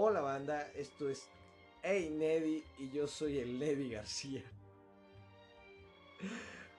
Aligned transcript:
Hola 0.00 0.20
banda, 0.20 0.70
esto 0.76 1.10
es 1.10 1.28
Hey 1.82 2.08
Neddy 2.08 2.64
y 2.78 2.88
yo 2.92 3.08
soy 3.08 3.40
el 3.40 3.58
Neddy 3.58 3.90
García. 3.90 4.44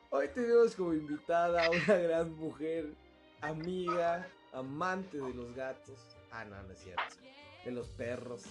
Hoy 0.10 0.30
tenemos 0.30 0.74
como 0.74 0.94
invitada 0.94 1.66
a 1.66 1.70
una 1.70 1.98
gran 1.98 2.32
mujer, 2.38 2.94
amiga, 3.42 4.26
amante 4.54 5.18
de 5.18 5.34
los 5.34 5.54
gatos. 5.54 6.00
Ah, 6.32 6.46
no, 6.46 6.64
no 6.64 6.72
es 6.72 6.80
cierto. 6.80 7.18
De 7.66 7.72
los 7.72 7.90
perros. 7.90 8.46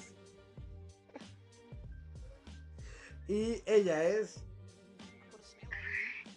Y 3.27 3.63
ella 3.65 4.05
es. 4.05 4.45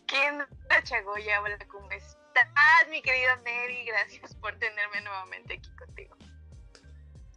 ¿Quién 0.08 0.38
la 0.70 0.84
Chagoya? 0.84 1.42
Hola, 1.42 1.58
¿cómo 1.68 1.92
estás, 1.92 2.88
mi 2.90 3.02
querido 3.02 3.36
Neddy? 3.44 3.84
Gracias 3.88 4.34
por 4.36 4.58
tenerme 4.58 5.02
nuevamente 5.02 5.56
aquí 5.56 5.70
contigo. 5.76 6.21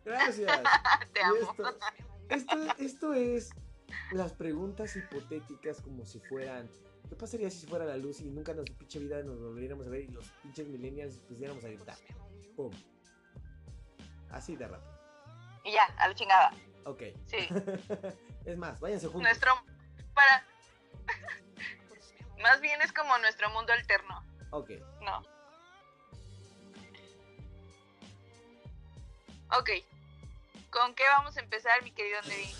Gracias. 0.04 0.62
Te 1.12 1.22
amo. 1.22 1.36
Esto, 1.50 1.76
esto, 2.28 2.74
esto 2.78 3.14
es 3.14 3.50
las 4.12 4.32
preguntas 4.32 4.96
hipotéticas 4.96 5.80
como 5.80 6.04
si 6.04 6.20
fueran. 6.20 6.68
¿Qué 7.08 7.16
pasaría 7.16 7.50
si 7.50 7.66
fuera 7.66 7.84
la 7.84 7.96
luz 7.96 8.20
y 8.20 8.24
nunca 8.24 8.52
en 8.52 8.58
nuestra 8.58 8.78
pinche 8.78 8.98
vida 8.98 9.22
nos 9.22 9.40
volviéramos 9.40 9.86
a 9.86 9.90
ver 9.90 10.02
y 10.02 10.08
los 10.08 10.30
pinches 10.42 10.66
millennials 10.68 11.18
pusiéramos 11.28 11.64
a 11.64 11.68
gritar? 11.68 11.96
¡Pum! 12.56 12.72
Así 14.30 14.56
de 14.56 14.66
rápido. 14.66 14.94
Y 15.64 15.72
ya, 15.72 15.84
a 15.98 16.08
la 16.08 16.14
chingada. 16.14 16.52
Ok. 16.84 17.02
Sí. 17.26 17.36
es 18.44 18.56
más, 18.56 18.80
váyanse 18.80 19.06
juntos. 19.06 19.22
Nuestro. 19.22 19.52
Para. 20.14 20.46
Más 22.42 22.60
bien 22.60 22.80
es 22.82 22.92
como 22.92 23.16
nuestro 23.18 23.48
mundo 23.50 23.72
alterno. 23.72 24.24
Ok. 24.50 24.70
No. 25.00 25.22
Ok. 29.58 29.70
¿Con 30.74 30.94
qué 30.96 31.04
vamos 31.04 31.36
a 31.36 31.40
empezar, 31.40 31.80
mi 31.84 31.92
querido 31.92 32.20
Neddy? 32.22 32.52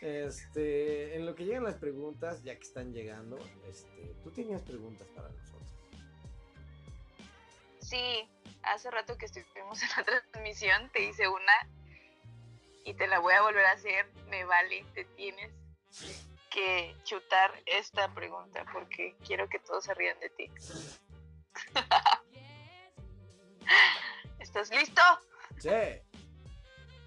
Este, 0.00 1.14
en 1.14 1.26
lo 1.26 1.34
que 1.34 1.44
llegan 1.44 1.62
las 1.62 1.74
preguntas, 1.74 2.42
ya 2.42 2.56
que 2.56 2.62
están 2.62 2.94
llegando, 2.94 3.38
este, 3.68 4.14
tú 4.24 4.30
tenías 4.30 4.62
preguntas 4.62 5.06
para 5.08 5.28
nosotros. 5.28 5.68
Sí, 7.80 8.26
hace 8.62 8.90
rato 8.90 9.18
que 9.18 9.26
estuvimos 9.26 9.82
en 9.82 9.88
la 9.94 10.04
transmisión, 10.04 10.90
te 10.90 11.04
hice 11.04 11.28
una 11.28 11.52
y 12.86 12.94
te 12.94 13.06
la 13.06 13.18
voy 13.18 13.34
a 13.34 13.42
volver 13.42 13.66
a 13.66 13.72
hacer. 13.72 14.10
Me 14.30 14.46
vale, 14.46 14.86
te 14.94 15.04
tienes 15.04 15.52
que 16.50 16.96
chutar 17.04 17.62
esta 17.66 18.08
pregunta 18.14 18.64
porque 18.72 19.14
quiero 19.26 19.50
que 19.50 19.58
todos 19.58 19.84
se 19.84 19.92
rían 19.92 20.18
de 20.20 20.30
ti. 20.30 20.50
¿Estás 24.38 24.70
listo? 24.70 25.02
Sí. 25.58 26.07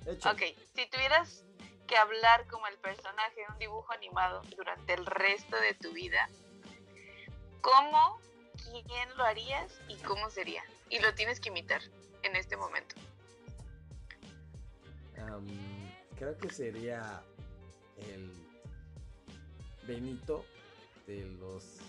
Hecho. 0.06 0.32
Ok, 0.32 0.42
si 0.76 0.90
tuvieras 0.90 1.46
que 1.88 1.96
hablar 1.98 2.48
como 2.48 2.68
el 2.68 2.78
personaje 2.78 3.42
de 3.42 3.54
un 3.54 3.60
dibujo 3.60 3.92
animado 3.94 4.42
durante 4.56 4.94
el 4.94 5.06
resto 5.06 5.58
de 5.58 5.74
tu 5.76 5.92
vida, 5.94 6.30
¿cómo, 7.62 8.20
quién 8.88 9.18
lo 9.18 9.24
harías 9.24 9.80
y 9.88 9.96
cómo 9.98 10.30
sería? 10.30 10.64
Y 10.90 11.00
lo 11.00 11.14
tienes 11.14 11.40
que 11.40 11.50
imitar 11.50 11.82
en 12.24 12.36
este 12.36 12.58
momento. 12.58 12.96
Creo 16.18 16.38
que 16.38 16.50
sería 16.50 17.24
el 17.98 18.32
Benito 19.88 20.46
de 21.08 21.26
los 21.40 21.80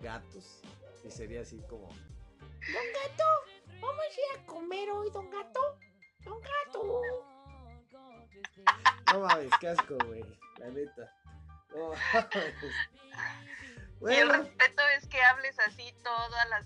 gatos. 0.00 0.60
Y 1.04 1.10
sería 1.10 1.42
así 1.42 1.60
como. 1.68 1.88
Don 1.88 2.86
Gato, 2.92 3.24
vamos 3.80 4.04
a 4.04 4.20
ir 4.20 4.40
a 4.40 4.46
comer 4.46 4.90
hoy, 4.90 5.10
Don 5.10 5.30
Gato. 5.30 5.78
Don 6.24 6.40
Gato. 6.40 7.27
No 9.12 9.20
mames, 9.20 9.50
qué 9.60 9.68
asco, 9.68 9.96
güey. 10.06 10.24
La 10.58 10.68
neta. 10.68 11.12
No 11.74 11.90
mames. 12.14 12.54
Y 14.00 14.20
el 14.20 14.28
respeto 14.28 14.82
es 14.96 15.06
que 15.08 15.20
hables 15.22 15.58
así 15.60 15.92
toda 16.04 16.44
la 16.46 16.62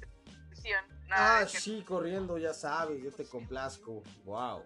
sesión. 0.55 0.85
No, 1.09 1.15
Ah, 1.17 1.41
que- 1.51 1.59
sí, 1.59 1.83
corriendo, 1.87 2.39
ya 2.39 2.53
sabes, 2.55 3.03
yo 3.03 3.11
te 3.13 3.25
complazco. 3.25 4.03
Wow. 4.25 4.65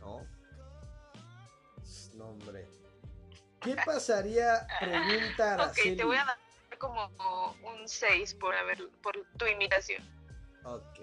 ¿No? 0.00 0.26
No, 2.14 2.24
hombre. 2.30 2.66
¿Qué 3.60 3.74
pasaría? 3.86 4.66
Pregunta 4.80 5.54
Ok, 5.54 5.60
Araceli. 5.60 5.96
te 5.96 6.04
voy 6.04 6.16
a 6.16 6.24
dar 6.24 6.38
como 6.78 7.06
un 7.64 7.88
6 7.88 8.34
por 8.34 8.54
haber 8.54 8.88
por 9.02 9.14
tu 9.36 9.46
imitación. 9.46 10.02
Ok. 10.64 11.00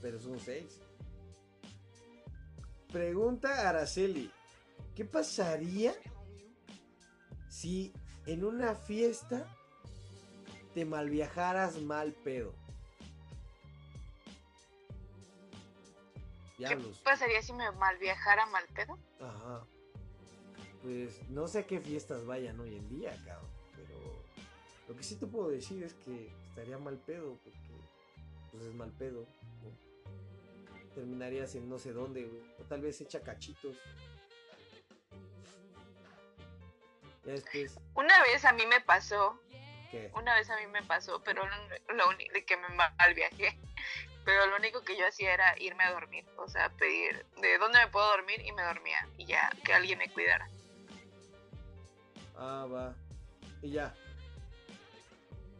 Pero 0.00 0.16
es 0.18 0.24
un 0.24 0.38
6. 0.40 0.80
Pregunta 2.94 3.68
Araceli. 3.68 4.30
¿Qué 4.94 5.04
pasaría 5.04 5.92
si 7.48 7.92
en 8.24 8.44
una 8.44 8.76
fiesta 8.76 9.48
te 10.74 10.84
malviajaras 10.84 11.82
mal 11.82 12.12
pedo? 12.12 12.54
¿Qué 16.56 16.68
Diablos. 16.68 17.00
pasaría 17.00 17.42
si 17.42 17.52
me 17.52 17.68
malviajara 17.72 18.46
mal 18.46 18.64
pedo? 18.72 18.96
Ajá. 19.20 19.66
Pues 20.80 21.28
no 21.30 21.48
sé 21.48 21.58
a 21.58 21.66
qué 21.66 21.80
fiestas 21.80 22.24
vayan 22.24 22.60
hoy 22.60 22.76
en 22.76 22.88
día, 22.88 23.10
cabrón. 23.26 23.50
Pero 23.74 24.22
lo 24.86 24.96
que 24.96 25.02
sí 25.02 25.16
te 25.16 25.26
puedo 25.26 25.48
decir 25.48 25.82
es 25.82 25.94
que 25.94 26.32
estaría 26.48 26.78
mal 26.78 26.96
pedo, 26.98 27.40
porque 27.42 27.58
pues 28.52 28.62
es 28.62 28.74
mal 28.76 28.92
pedo. 28.92 29.22
¿no? 29.64 29.83
Terminarías 30.94 31.54
en 31.54 31.68
no 31.68 31.78
sé 31.78 31.92
dónde, 31.92 32.24
güey. 32.24 32.42
O 32.60 32.64
tal 32.64 32.80
vez 32.80 33.00
echa 33.00 33.20
cachitos. 33.22 33.76
Ya 37.24 37.32
después, 37.32 37.78
Una 37.94 38.22
vez 38.22 38.44
a 38.44 38.52
mí 38.52 38.66
me 38.66 38.80
pasó 38.82 39.40
¿qué? 39.90 40.10
Una 40.14 40.34
vez 40.34 40.50
a 40.50 40.56
mí 40.56 40.66
me 40.66 40.82
pasó, 40.82 41.22
pero 41.24 41.42
lo, 41.88 42.08
único 42.08 42.34
que 42.46 42.56
me 42.56 42.68
mal 42.68 43.14
viajé. 43.14 43.58
Pero 44.24 44.46
lo 44.46 44.56
único 44.56 44.82
que 44.82 44.96
yo 44.96 45.06
hacía 45.06 45.34
era 45.34 45.54
irme 45.58 45.84
a 45.84 45.92
dormir, 45.92 46.24
o 46.38 46.48
sea, 46.48 46.70
pedir 46.70 47.26
de 47.42 47.58
dónde 47.58 47.78
me 47.78 47.88
puedo 47.88 48.06
dormir 48.08 48.40
y 48.40 48.52
me 48.52 48.62
dormía 48.62 49.06
y 49.18 49.26
ya 49.26 49.50
que 49.62 49.74
alguien 49.74 49.98
me 49.98 50.10
cuidara. 50.10 50.48
Ah, 52.34 52.66
va. 52.72 52.94
Y 53.60 53.72
ya. 53.72 53.94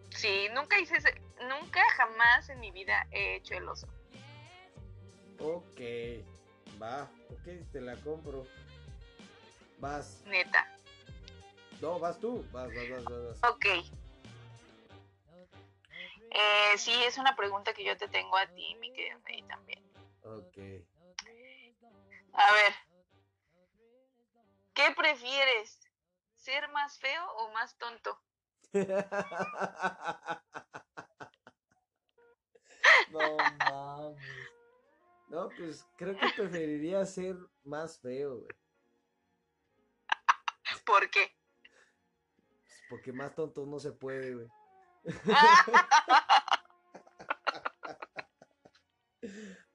Sí, 0.09 0.49
nunca 0.55 0.79
hice 0.79 0.97
ese, 0.97 1.21
nunca 1.47 1.83
jamás 1.91 2.49
en 2.49 2.61
mi 2.61 2.71
vida 2.71 3.07
he 3.11 3.37
hecho 3.37 3.53
el 3.55 3.69
oso. 3.69 3.87
Ok. 5.45 5.81
Va. 6.81 7.03
Ok, 7.29 7.45
te 7.71 7.81
la 7.81 7.97
compro. 7.97 8.47
Vas. 9.79 10.23
Neta. 10.27 10.67
No, 11.83 11.99
vas 11.99 12.19
tú. 12.19 12.47
Vas, 12.51 12.75
vas, 12.75 12.89
vas, 12.89 13.05
vas. 13.05 13.41
vas. 13.41 13.53
Ok. 13.53 13.67
Eh, 16.31 16.79
sí, 16.79 16.93
es 17.05 17.19
una 17.19 17.37
pregunta 17.37 17.75
que 17.75 17.85
yo 17.85 17.97
te 17.97 18.09
tengo 18.09 18.37
a 18.37 18.47
ti, 18.47 18.75
mi 18.81 18.91
querido 18.93 19.19
Ney, 19.29 19.43
también. 19.43 19.81
Ok. 20.23 20.57
A 22.33 22.53
ver. 22.53 22.75
¿Qué 24.73 24.91
prefieres? 24.97 25.79
¿Ser 26.37 26.69
más 26.71 26.99
feo 26.99 27.23
o 27.37 27.53
más 27.53 27.77
tonto? 27.77 28.19
no 33.11 33.37
mames. 33.69 34.54
No, 35.29 35.49
pues 35.57 35.87
creo 35.97 36.15
que 36.17 36.27
preferiría 36.37 37.05
ser 37.07 37.37
más 37.65 37.99
feo, 37.99 38.39
güey. 38.41 38.49
¿Por 40.85 41.11
qué? 41.11 41.35
Pues 42.63 42.83
porque 42.91 43.13
más 43.13 43.35
tonto 43.35 43.65
no 43.67 43.79
se 43.79 43.93
puede, 43.93 44.35
güey. 44.35 44.49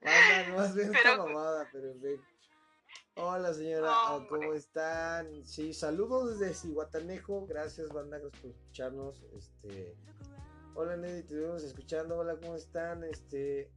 Anda, 0.01 0.49
nomás 0.49 0.75
ven 0.75 0.93
esta 0.93 0.99
Pero- 1.11 1.25
mamada, 1.25 1.67
pero 1.71 1.91
en 1.91 2.01
fin. 2.01 2.21
Hola 3.15 3.53
señora, 3.53 3.89
ah, 3.91 4.25
¿cómo 4.29 4.53
están? 4.53 5.45
Sí, 5.45 5.73
saludos 5.73 6.39
desde 6.39 6.53
Cihuatanejo, 6.53 7.45
gracias 7.47 7.89
banda, 7.89 8.17
por 8.21 8.51
escucharnos. 8.51 9.21
Este, 9.33 9.97
hola 10.73 10.95
Neddy, 10.95 11.23
te 11.23 11.33
estuvimos 11.33 11.63
escuchando, 11.63 12.17
hola, 12.17 12.37
¿cómo 12.39 12.55
están? 12.55 13.03
Este, 13.03 13.73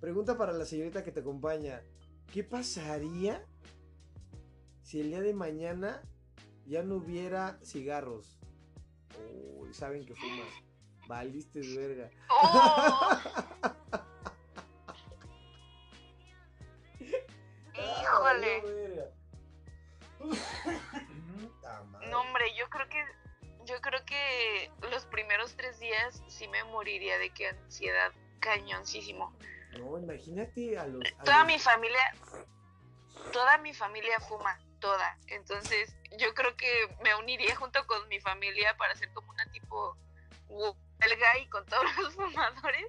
pregunta 0.00 0.36
para 0.36 0.52
la 0.52 0.64
señorita 0.64 1.04
que 1.04 1.12
te 1.12 1.20
acompaña, 1.20 1.82
¿qué 2.32 2.44
pasaría 2.44 3.44
si 4.82 5.00
el 5.00 5.08
día 5.08 5.20
de 5.20 5.34
mañana 5.34 6.02
ya 6.66 6.82
no 6.82 6.96
hubiera 6.96 7.58
cigarros? 7.64 8.38
Uy, 9.58 9.72
saben 9.72 10.04
que 10.04 10.14
fumas, 10.14 10.48
valiste 11.08 11.60
de 11.60 11.76
verga. 11.76 12.10
¡Oh! 12.30 13.18
Híjole. 17.74 18.62
No, 22.10 22.20
hombre, 22.20 22.44
yo 22.56 22.68
creo 22.70 22.88
que 22.88 23.04
yo 23.66 23.80
creo 23.80 24.04
que 24.04 24.70
los 24.92 25.04
primeros 25.06 25.56
tres 25.56 25.80
días 25.80 26.22
sí 26.28 26.46
me 26.48 26.62
moriría 26.64 27.18
de 27.18 27.30
que 27.30 27.48
ansiedad 27.48 28.12
cañoncísimo. 28.38 29.32
No, 29.78 29.98
imagínate 29.98 30.78
a 30.78 30.86
los. 30.86 31.02
a 31.18 31.22
Toda 31.24 31.38
los- 31.38 31.46
mi 31.46 31.58
familia, 31.58 32.00
toda 33.32 33.58
mi 33.58 33.74
familia 33.74 34.20
fuma, 34.20 34.58
toda. 34.80 35.18
Entonces, 35.28 35.94
yo 36.18 36.34
creo 36.34 36.56
que 36.56 36.96
me 37.02 37.14
uniría 37.16 37.54
junto 37.56 37.86
con 37.86 38.06
mi 38.08 38.20
familia 38.20 38.76
para 38.76 38.92
hacer 38.92 39.12
como 39.12 39.30
una 39.32 39.50
tipo 39.52 39.96
huelga 40.48 41.38
y 41.40 41.48
con 41.48 41.64
todos 41.66 41.84
los 41.98 42.14
fumadores. 42.14 42.86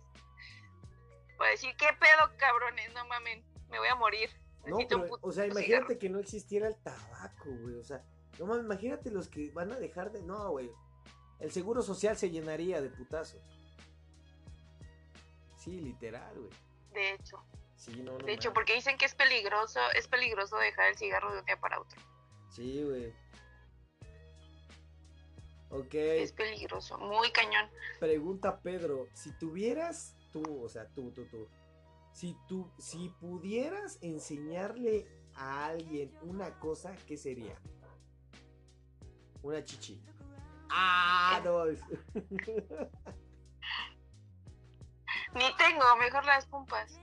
Para 1.37 1.51
decir, 1.51 1.75
¿qué 1.77 1.87
pedo, 1.99 2.35
cabrones? 2.37 2.91
No 2.93 3.05
mamen, 3.07 3.43
me 3.69 3.77
voy 3.79 3.87
a 3.89 3.95
morir. 3.95 4.29
No, 4.65 4.77
pero, 4.79 5.05
puto 5.07 5.27
o 5.27 5.31
sea, 5.31 5.45
imagínate 5.45 5.65
cigarro". 5.85 5.99
que 5.99 6.09
no 6.09 6.19
existiera 6.19 6.67
el 6.67 6.75
tabaco, 6.83 7.45
güey. 7.61 7.75
O 7.75 7.83
sea, 7.83 8.03
no 8.39 8.45
mames, 8.47 8.65
imagínate 8.65 9.11
los 9.11 9.27
que 9.29 9.51
van 9.51 9.71
a 9.71 9.75
dejar 9.79 10.11
de. 10.11 10.21
No, 10.23 10.49
güey. 10.51 10.69
El 11.39 11.51
seguro 11.51 11.83
social 11.83 12.17
se 12.17 12.31
llenaría 12.31 12.81
de 12.81 12.89
putazos. 12.89 13.41
Sí, 15.57 15.79
literal, 15.79 16.33
güey. 16.35 16.49
De 16.97 17.13
hecho, 17.13 17.37
Sí, 17.75 18.01
no, 18.01 18.13
no. 18.17 18.25
de 18.25 18.33
hecho, 18.33 18.51
porque 18.53 18.73
dicen 18.73 18.97
que 18.97 19.05
es 19.05 19.13
peligroso, 19.13 19.79
es 19.95 20.07
peligroso 20.07 20.57
dejar 20.57 20.87
el 20.89 20.97
cigarro 20.97 21.31
de 21.31 21.39
un 21.41 21.45
día 21.45 21.59
para 21.59 21.79
otro. 21.79 22.01
Sí, 22.49 22.83
güey. 22.83 23.13
Ok, 25.69 25.93
Es 25.93 26.31
peligroso, 26.31 26.97
muy 26.97 27.29
cañón. 27.31 27.69
pregunta 27.99 28.59
Pedro. 28.61 29.09
Si 29.13 29.31
tuvieras 29.37 30.15
tú, 30.31 30.63
o 30.63 30.69
sea, 30.69 30.87
tú, 30.87 31.11
tú, 31.11 31.25
tú. 31.25 31.47
Si 32.13 32.35
tú, 32.47 32.71
si 32.79 33.09
pudieras 33.19 33.99
enseñarle 34.01 35.05
a 35.35 35.67
alguien 35.67 36.17
una 36.23 36.57
cosa, 36.59 36.95
¿qué 37.05 37.15
sería? 37.15 37.61
Una 39.43 39.63
chichi. 39.63 40.01
Ah, 40.71 41.39
no. 41.45 41.63
Ni 45.33 45.55
tengo, 45.57 45.95
mejor 45.97 46.25
las 46.25 46.45
pompas. 46.45 46.99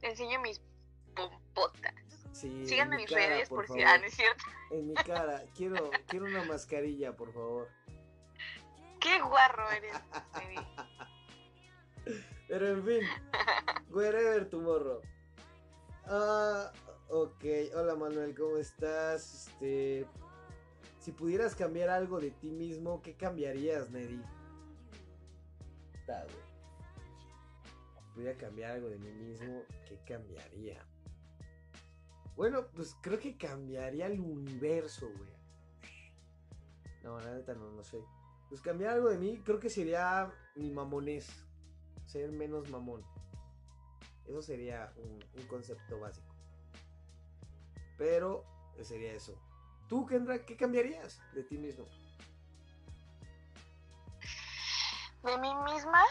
Te 0.00 0.10
enseño 0.10 0.40
mis 0.40 0.60
pompotas. 1.14 1.94
Sí, 2.32 2.48
en 2.48 2.68
Síganme 2.68 2.96
en 2.96 2.96
mi 2.96 3.02
mis 3.04 3.12
cara, 3.12 3.26
redes 3.26 3.48
por, 3.48 3.66
si. 3.68 3.82
Ah, 3.82 3.98
no 3.98 4.04
es 4.04 4.14
cierto. 4.14 4.44
En 4.70 4.88
mi 4.88 4.94
cara. 4.94 5.44
Quiero, 5.54 5.90
quiero 6.08 6.26
una 6.26 6.44
mascarilla, 6.44 7.14
por 7.16 7.32
favor. 7.32 7.68
Qué 9.00 9.20
guarro 9.20 9.70
eres. 9.70 9.94
Pero 12.48 12.68
en 12.68 12.84
fin, 12.84 13.00
wherever 13.90 14.48
tomorrow. 14.48 15.00
Ah, 16.06 16.72
ok. 17.08 17.44
Hola 17.74 17.94
Manuel, 17.94 18.34
¿cómo 18.34 18.56
estás? 18.56 19.48
Este, 19.48 20.06
si 20.98 21.12
pudieras 21.12 21.54
cambiar 21.54 21.90
algo 21.90 22.20
de 22.20 22.30
ti 22.30 22.50
mismo, 22.50 23.00
¿qué 23.02 23.14
cambiarías, 23.14 23.90
Neddy? 23.90 24.20
Ta, 26.06 26.24
güey. 26.24 26.54
Pudiera 28.14 28.36
cambiar 28.36 28.72
algo 28.72 28.88
de 28.88 28.98
mí 28.98 29.10
mismo, 29.10 29.62
¿qué 29.88 29.98
cambiaría? 30.06 30.86
Bueno, 32.36 32.66
pues 32.74 32.96
creo 33.00 33.18
que 33.18 33.36
cambiaría 33.36 34.06
el 34.06 34.20
universo, 34.20 35.08
güey. 35.16 35.30
No, 37.02 37.18
la 37.20 37.34
neta 37.34 37.54
no, 37.54 37.70
no 37.70 37.82
sé. 37.82 37.98
Pues 38.48 38.60
cambiar 38.60 38.94
algo 38.94 39.08
de 39.08 39.18
mí, 39.18 39.42
creo 39.44 39.58
que 39.58 39.70
sería 39.70 40.32
mi 40.56 40.70
mamonés. 40.70 41.28
Ser 42.06 42.30
menos 42.32 42.70
mamón. 42.70 43.04
Eso 44.26 44.42
sería 44.42 44.92
un, 44.96 45.24
un 45.40 45.46
concepto 45.48 45.98
básico. 45.98 46.34
Pero 47.98 48.44
sería 48.82 49.12
eso. 49.12 49.38
¿Tú, 49.88 50.06
Kendra, 50.06 50.44
qué 50.44 50.56
cambiarías 50.56 51.20
de 51.34 51.44
ti 51.44 51.58
mismo? 51.58 51.86
De 55.24 55.38
mí 55.38 55.54
misma, 55.54 56.02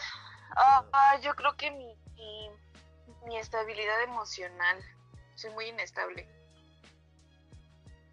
ah, 0.56 1.18
yo 1.22 1.34
creo 1.36 1.56
que 1.56 1.70
mi, 1.70 1.96
mi, 2.14 2.50
mi 3.26 3.38
estabilidad 3.38 4.02
emocional. 4.02 4.82
Soy 5.36 5.50
muy 5.50 5.66
inestable. 5.66 6.28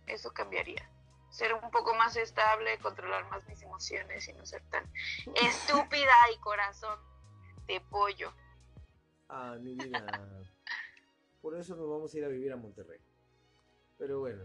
Eso 0.06 0.31
cambiaría. 0.31 0.88
Ser 1.31 1.53
un 1.53 1.71
poco 1.71 1.95
más 1.95 2.15
estable, 2.18 2.77
controlar 2.80 3.27
más 3.30 3.48
mis 3.48 3.62
emociones 3.63 4.27
y 4.27 4.33
no 4.33 4.45
ser 4.45 4.62
tan 4.69 4.83
estúpida 5.36 6.13
y 6.36 6.39
corazón 6.39 7.00
de 7.65 7.81
pollo. 7.81 8.31
Ah, 9.30 9.57
mi 9.59 9.75
vida. 9.75 10.06
Por 11.42 11.57
eso 11.57 11.75
nos 11.75 11.89
vamos 11.89 12.13
a 12.13 12.18
ir 12.18 12.25
a 12.25 12.27
vivir 12.27 12.51
a 12.51 12.57
Monterrey. 12.57 13.00
Pero 13.98 14.19
bueno. 14.19 14.44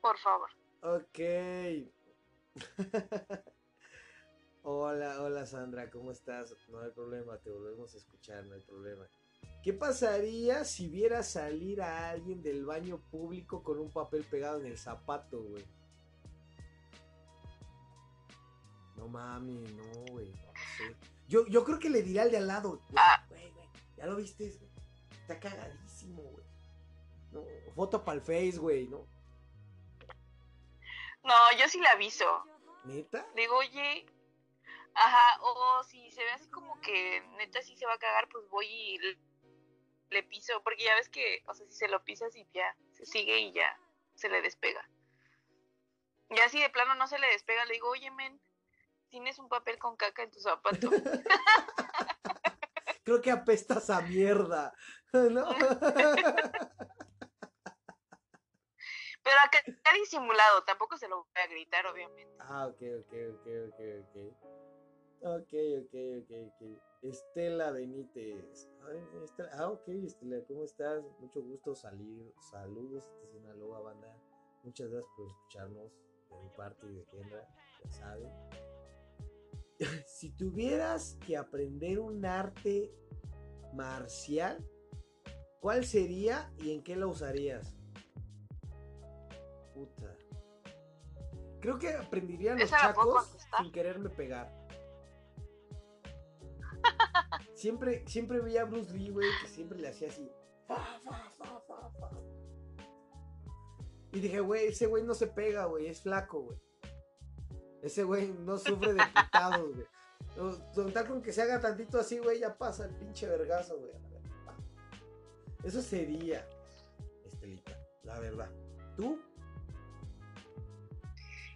Por 0.00 0.18
favor. 0.18 0.50
Ok. 0.82 1.18
hola, 4.64 5.20
hola 5.22 5.46
Sandra, 5.46 5.90
¿cómo 5.90 6.10
estás? 6.10 6.56
No 6.68 6.80
hay 6.80 6.90
problema, 6.90 7.36
te 7.38 7.50
volvemos 7.50 7.94
a 7.94 7.98
escuchar, 7.98 8.44
no 8.46 8.54
hay 8.54 8.62
problema. 8.62 9.06
¿Qué 9.62 9.72
pasaría 9.72 10.64
si 10.64 10.88
vieras 10.88 11.30
salir 11.30 11.82
a 11.82 12.10
alguien 12.10 12.42
del 12.42 12.64
baño 12.64 12.98
público 13.10 13.62
con 13.62 13.78
un 13.78 13.90
papel 13.90 14.24
pegado 14.24 14.60
en 14.60 14.66
el 14.66 14.78
zapato, 14.78 15.42
güey? 15.42 15.64
No 18.96 19.08
mami, 19.08 19.54
no, 19.54 20.12
güey, 20.12 20.30
no 20.30 20.52
sé. 20.76 20.96
Yo, 21.28 21.46
yo 21.46 21.64
creo 21.64 21.78
que 21.78 21.90
le 21.90 22.02
diré 22.02 22.20
al 22.20 22.30
de 22.30 22.38
al 22.38 22.46
lado, 22.46 22.80
güey, 22.90 23.04
güey, 23.28 23.50
güey, 23.52 23.68
¿ya 23.96 24.06
lo 24.06 24.16
viste? 24.16 24.58
Está 25.20 25.38
cagadísimo, 25.38 26.22
güey. 26.22 26.44
No, 27.32 27.42
foto 27.74 28.04
para 28.04 28.16
el 28.16 28.22
Face, 28.22 28.58
güey, 28.58 28.88
¿no? 28.88 29.06
No, 31.24 31.34
yo 31.58 31.68
sí 31.68 31.80
le 31.80 31.88
aviso. 31.88 32.24
¿Neta? 32.84 33.26
Digo, 33.34 33.56
oye, 33.56 34.06
ajá, 34.94 35.42
o 35.42 35.82
si 35.84 36.10
se 36.10 36.24
ve 36.24 36.30
así 36.32 36.48
como 36.50 36.80
que 36.80 37.20
neta 37.36 37.62
sí 37.62 37.76
se 37.76 37.86
va 37.86 37.94
a 37.94 37.98
cagar, 37.98 38.28
pues 38.28 38.48
voy 38.48 38.66
y 38.66 38.98
le, 38.98 39.18
le 40.10 40.22
piso, 40.22 40.62
porque 40.62 40.84
ya 40.84 40.94
ves 40.94 41.08
que, 41.08 41.42
o 41.46 41.54
sea, 41.54 41.66
si 41.66 41.74
se 41.74 41.88
lo 41.88 42.04
pisas 42.04 42.34
y 42.36 42.46
ya 42.52 42.76
se 42.92 43.06
sigue 43.06 43.38
y 43.38 43.52
ya 43.52 43.78
se 44.14 44.28
le 44.28 44.42
despega. 44.42 44.88
Ya 46.30 46.48
si 46.48 46.60
de 46.60 46.70
plano 46.70 46.94
no 46.94 47.06
se 47.06 47.18
le 47.18 47.28
despega, 47.28 47.64
le 47.64 47.74
digo, 47.74 47.90
oye, 47.90 48.10
men, 48.10 48.40
tienes 49.08 49.38
un 49.38 49.48
papel 49.48 49.78
con 49.78 49.96
caca 49.96 50.22
en 50.22 50.30
tu 50.30 50.40
zapato. 50.40 50.90
Creo 53.04 53.20
que 53.20 53.30
apestas 53.30 53.90
a 53.90 54.00
mierda. 54.00 54.72
¿No? 55.12 55.44
Pero 59.24 59.36
acá 59.42 59.58
está 59.64 59.92
disimulado, 59.94 60.64
tampoco 60.64 60.98
se 60.98 61.08
lo 61.08 61.24
voy 61.24 61.42
a 61.42 61.46
gritar, 61.46 61.86
obviamente. 61.86 62.36
ah, 62.40 62.66
ok, 62.66 62.82
ok, 63.00 63.12
ok, 63.32 63.46
ok, 63.68 63.80
ok. 64.02 64.14
Ok, 65.26 65.54
ok, 65.80 65.94
ok, 66.20 66.30
ok. 66.48 66.82
Estela 67.00 67.70
Benítez. 67.70 68.68
Ay, 68.86 68.98
Estela- 69.24 69.50
Ah, 69.54 69.70
ok, 69.70 69.88
Estela, 69.88 70.36
¿cómo 70.46 70.64
estás? 70.64 71.02
Mucho 71.18 71.42
gusto 71.42 71.74
salir. 71.74 72.30
Saludos 72.50 73.10
desde 73.22 73.38
Sinaloa, 73.38 73.80
banda. 73.80 74.14
Muchas 74.64 74.90
gracias 74.90 75.10
por 75.16 75.26
escucharnos 75.26 75.92
de 76.30 76.42
mi 76.42 76.48
parte 76.50 76.86
y 76.86 76.94
de 76.94 77.04
Kendra, 77.06 77.48
ya 77.82 77.90
saben. 77.90 78.30
si 80.06 80.30
tuvieras 80.36 81.16
que 81.26 81.38
aprender 81.38 82.00
un 82.00 82.26
arte 82.26 82.92
marcial, 83.72 84.62
¿cuál 85.60 85.86
sería 85.86 86.52
y 86.58 86.72
en 86.72 86.82
qué 86.82 86.96
lo 86.96 87.08
usarías? 87.08 87.74
Puta. 89.72 90.14
Creo 91.60 91.78
que 91.78 91.88
aprenderían 91.94 92.58
los 92.58 92.66
¿Esa 92.70 92.88
la 92.88 92.94
puedo 92.94 93.14
chacos 93.22 93.36
sin 93.58 93.72
quererme 93.72 94.10
pegar. 94.10 94.63
Siempre, 97.64 98.04
siempre 98.06 98.40
veía 98.40 98.60
a 98.60 98.64
Bruce 98.66 98.92
Lee, 98.92 99.08
güey, 99.08 99.26
que 99.40 99.48
siempre 99.48 99.78
le 99.78 99.88
hacía 99.88 100.08
así. 100.08 100.30
Y 104.12 104.20
dije, 104.20 104.40
güey, 104.40 104.66
ese 104.66 104.84
güey 104.84 105.02
no 105.02 105.14
se 105.14 105.28
pega, 105.28 105.64
güey, 105.64 105.86
es 105.86 106.02
flaco, 106.02 106.42
güey. 106.42 106.58
Ese 107.80 108.04
güey 108.04 108.28
no 108.40 108.58
sufre 108.58 108.92
de 108.92 109.02
putados, 109.06 109.74
güey. 109.74 109.86
Con 110.74 110.92
con 111.06 111.22
que 111.22 111.32
se 111.32 111.40
haga 111.40 111.58
tantito 111.58 111.98
así, 111.98 112.18
güey, 112.18 112.38
ya 112.40 112.54
pasa 112.54 112.84
el 112.84 112.94
pinche 112.96 113.26
vergazo, 113.26 113.78
güey. 113.78 113.92
Eso 115.62 115.80
sería, 115.80 116.46
Estelita, 117.24 117.78
la 118.02 118.18
verdad. 118.20 118.50
¿Tú? 118.94 119.18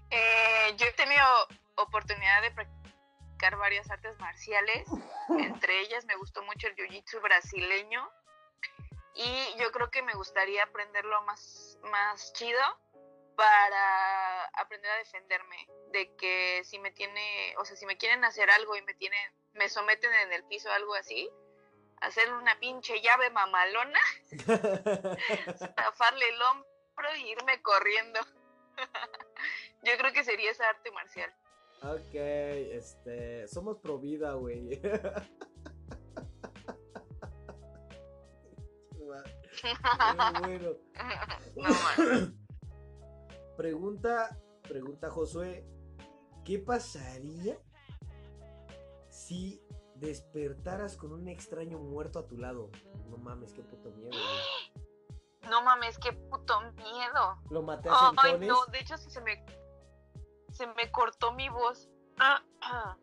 Eh, 0.08 0.74
yo 0.78 0.86
he 0.86 0.92
tenido 0.94 1.26
oportunidad 1.76 2.40
de 2.40 2.50
practicar 2.52 2.77
varias 3.56 3.90
artes 3.90 4.18
marciales. 4.18 4.86
Entre 5.28 5.80
ellas 5.80 6.04
me 6.06 6.16
gustó 6.16 6.42
mucho 6.42 6.66
el 6.66 6.76
jiu-jitsu 6.76 7.20
brasileño. 7.20 8.08
Y 9.14 9.58
yo 9.58 9.72
creo 9.72 9.90
que 9.90 10.02
me 10.02 10.14
gustaría 10.14 10.62
aprenderlo 10.64 11.22
más, 11.22 11.78
más 11.84 12.32
chido 12.34 12.60
para 13.36 14.44
aprender 14.54 14.90
a 14.90 14.96
defenderme. 14.98 15.66
De 15.92 16.14
que 16.16 16.62
si 16.64 16.78
me 16.78 16.90
tiene, 16.90 17.54
o 17.58 17.64
sea, 17.64 17.76
si 17.76 17.86
me 17.86 17.96
quieren 17.96 18.24
hacer 18.24 18.50
algo 18.50 18.76
y 18.76 18.82
me 18.82 18.94
tienen, 18.94 19.32
me 19.54 19.68
someten 19.68 20.12
en 20.12 20.32
el 20.32 20.44
piso 20.44 20.70
algo 20.70 20.94
así, 20.94 21.30
hacer 22.00 22.32
una 22.32 22.58
pinche 22.58 23.00
llave 23.00 23.30
mamalona, 23.30 24.00
tafarle 25.76 26.28
el 26.28 26.42
hombro 26.42 27.16
y 27.16 27.30
irme 27.30 27.60
corriendo. 27.62 28.20
Yo 29.82 29.96
creo 29.96 30.12
que 30.12 30.24
sería 30.24 30.50
esa 30.50 30.68
arte 30.68 30.90
marcial. 30.92 31.32
Ok, 31.82 32.14
este, 32.14 33.46
somos 33.48 33.78
pro 33.78 33.98
vida, 33.98 34.34
güey. 34.34 34.80
Bueno. 40.44 40.70
Pregunta, 43.56 44.38
pregunta 44.62 45.10
Josué, 45.10 45.66
¿qué 46.44 46.58
pasaría 46.60 47.58
si 49.08 49.60
despertaras 49.96 50.96
con 50.96 51.12
un 51.12 51.26
extraño 51.28 51.78
muerto 51.78 52.20
a 52.20 52.26
tu 52.26 52.36
lado? 52.36 52.70
No 53.08 53.16
mames, 53.16 53.52
qué 53.52 53.62
puto 53.62 53.90
miedo. 53.90 54.10
güey. 54.10 55.50
No 55.50 55.62
mames, 55.62 55.98
qué 55.98 56.12
puto 56.12 56.60
miedo. 56.76 57.40
Lo 57.50 57.62
maté 57.62 57.88
a 57.88 57.92
Ay, 57.94 58.16
centones. 58.16 58.48
no, 58.48 58.66
de 58.66 58.78
hecho 58.78 58.96
sí 58.96 59.10
se 59.10 59.20
me 59.22 59.44
se 60.58 60.66
me 60.66 60.90
cortó 60.90 61.32
mi 61.32 61.48
voz. 61.48 61.88
Ah, 62.18 62.42
ah, 62.62 62.98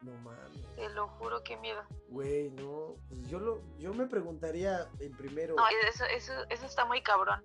No 0.00 0.12
mames. 0.18 0.74
te 0.76 0.88
lo 0.90 1.08
juro, 1.08 1.42
qué 1.42 1.56
miedo. 1.56 1.82
Güey, 2.08 2.50
no. 2.52 2.94
Pues 3.08 3.28
yo 3.28 3.40
lo, 3.40 3.60
yo 3.78 3.92
me 3.92 4.06
preguntaría 4.06 4.88
en 5.00 5.12
primero. 5.16 5.56
No, 5.56 5.64
eso, 5.88 6.04
eso, 6.04 6.32
eso 6.48 6.66
está 6.66 6.84
muy 6.84 7.02
cabrón. 7.02 7.44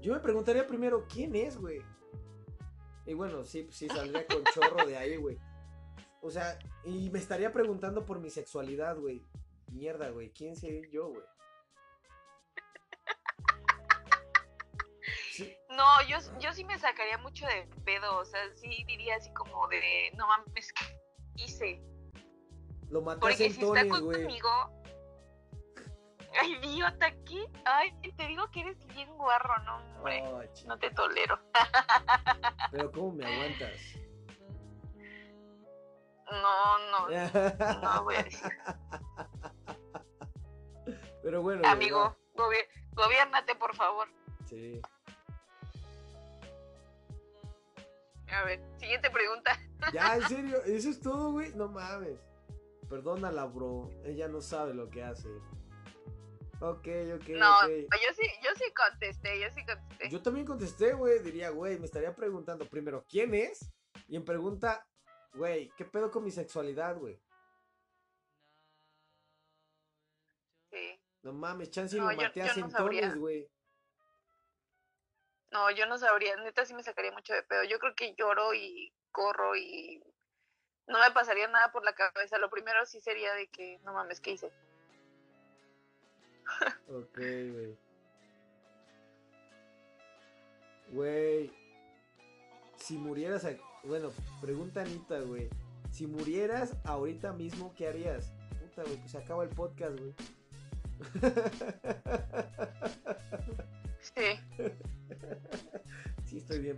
Yo 0.00 0.12
me 0.12 0.20
preguntaría 0.20 0.66
primero, 0.66 1.06
¿quién 1.08 1.34
es, 1.34 1.56
güey? 1.58 1.82
Y 3.06 3.14
bueno, 3.14 3.44
sí, 3.44 3.66
sí, 3.70 3.88
saldría 3.88 4.26
con 4.26 4.44
chorro 4.54 4.86
de 4.86 4.96
ahí, 4.96 5.16
güey. 5.16 5.38
O 6.22 6.30
sea, 6.30 6.58
y 6.84 7.08
me 7.10 7.18
estaría 7.18 7.50
preguntando 7.52 8.04
por 8.04 8.18
mi 8.20 8.28
sexualidad, 8.30 8.98
güey. 8.98 9.24
Mierda, 9.72 10.10
güey. 10.10 10.30
¿Quién 10.32 10.56
soy 10.56 10.88
yo, 10.92 11.08
güey? 11.08 11.22
No, 15.70 15.84
yo, 16.08 16.18
yo 16.40 16.52
sí 16.52 16.64
me 16.64 16.78
sacaría 16.78 17.16
mucho 17.18 17.46
de 17.46 17.68
pedo, 17.84 18.18
o 18.18 18.24
sea, 18.24 18.40
sí 18.56 18.84
diría 18.86 19.16
así 19.16 19.32
como 19.34 19.68
de, 19.68 20.10
no 20.16 20.26
mames, 20.26 20.72
¿qué 20.72 21.44
hice? 21.44 21.82
lo 22.90 23.00
maté 23.02 23.18
a 23.18 23.20
Porque 23.20 23.50
si 23.50 23.62
está 23.62 23.88
conmigo, 23.88 24.48
ay, 26.40 26.54
idiota, 26.60 27.12
¿qué? 27.24 27.46
Ay, 27.64 27.92
te 28.16 28.26
digo 28.26 28.50
que 28.50 28.62
eres 28.62 28.84
bien 28.88 29.08
guarro, 29.16 29.56
no, 29.62 29.76
hombre, 29.98 30.22
Oh, 30.26 30.42
chi- 30.54 30.66
no 30.66 30.76
te 30.76 30.90
tolero. 30.90 31.38
Pero 32.72 32.90
¿cómo 32.90 33.12
me 33.12 33.24
aguantas? 33.26 33.70
No, 36.32 36.78
no, 36.90 37.08
no 37.80 38.04
voy 38.04 38.16
a 38.16 38.22
decir. 38.24 38.50
Pero 41.22 41.42
bueno. 41.42 41.68
Amigo, 41.68 42.16
gobi- 42.34 42.66
gobiérnate, 42.92 43.54
por 43.54 43.74
favor. 43.76 44.08
Sí. 44.46 44.80
A 48.32 48.44
ver, 48.44 48.60
siguiente 48.78 49.10
pregunta. 49.10 49.52
Ya, 49.94 50.16
en 50.16 50.28
serio, 50.28 50.62
eso 50.66 50.90
es 50.90 51.00
todo, 51.00 51.32
güey. 51.32 51.54
No 51.54 51.68
mames. 51.68 52.18
Perdónala, 52.88 53.46
bro. 53.46 53.88
Ella 54.04 54.28
no 54.28 54.40
sabe 54.42 54.74
lo 54.74 54.90
que 54.90 55.02
hace. 55.02 55.28
Ok, 56.60 56.86
ok, 57.14 57.28
No, 57.30 57.66
yo 57.66 58.14
sí, 58.14 58.26
yo 58.44 58.50
sí 58.56 58.64
contesté, 58.74 59.40
yo 59.40 59.46
sí 59.54 59.64
contesté. 59.64 60.10
Yo 60.10 60.20
también 60.20 60.44
contesté, 60.46 60.92
güey. 60.92 61.20
Diría, 61.20 61.48
güey, 61.48 61.78
me 61.78 61.86
estaría 61.86 62.14
preguntando 62.14 62.68
primero, 62.68 63.04
¿quién 63.08 63.34
es? 63.34 63.72
Y 64.06 64.16
en 64.16 64.24
pregunta, 64.26 64.86
güey, 65.32 65.70
¿qué 65.78 65.86
pedo 65.86 66.10
con 66.10 66.22
mi 66.24 66.30
sexualidad, 66.30 66.98
güey? 66.98 67.18
Sí. 70.70 71.00
No 71.22 71.32
mames, 71.32 71.70
chance 71.70 71.96
No, 71.96 72.04
lo 72.04 72.12
yo- 72.12 72.16
maté 72.22 72.42
a 72.42 72.54
yo 72.54 72.60
no 72.60 72.70
sabría. 72.70 73.00
centones, 73.00 73.18
güey. 73.20 73.48
No, 75.50 75.70
yo 75.70 75.86
no 75.86 75.98
sabría, 75.98 76.36
neta 76.36 76.64
sí 76.64 76.74
me 76.74 76.82
sacaría 76.82 77.12
mucho 77.12 77.34
de 77.34 77.42
pedo. 77.42 77.64
Yo 77.64 77.78
creo 77.78 77.94
que 77.94 78.14
lloro 78.14 78.54
y 78.54 78.92
corro 79.10 79.56
y 79.56 80.02
no 80.86 81.00
me 81.00 81.10
pasaría 81.12 81.48
nada 81.48 81.72
por 81.72 81.84
la 81.84 81.94
cabeza. 81.94 82.38
Lo 82.38 82.50
primero 82.50 82.86
sí 82.86 83.00
sería 83.00 83.34
de 83.34 83.48
que, 83.48 83.78
no 83.84 83.92
mames, 83.92 84.20
¿qué 84.20 84.32
hice? 84.32 84.52
Ok, 86.88 87.16
güey. 87.16 87.78
Güey. 90.88 91.52
Si 92.76 92.96
murieras. 92.96 93.46
Bueno, 93.84 94.10
pregunta 94.40 94.82
Anita, 94.82 95.20
güey. 95.20 95.48
Si 95.90 96.06
murieras 96.06 96.76
ahorita 96.84 97.32
mismo, 97.32 97.72
¿qué 97.74 97.88
harías? 97.88 98.32
Puta, 98.60 98.82
güey, 98.82 98.96
pues 98.96 99.12
se 99.12 99.18
acaba 99.18 99.44
el 99.44 99.50
podcast, 99.50 99.98
güey. 99.98 100.14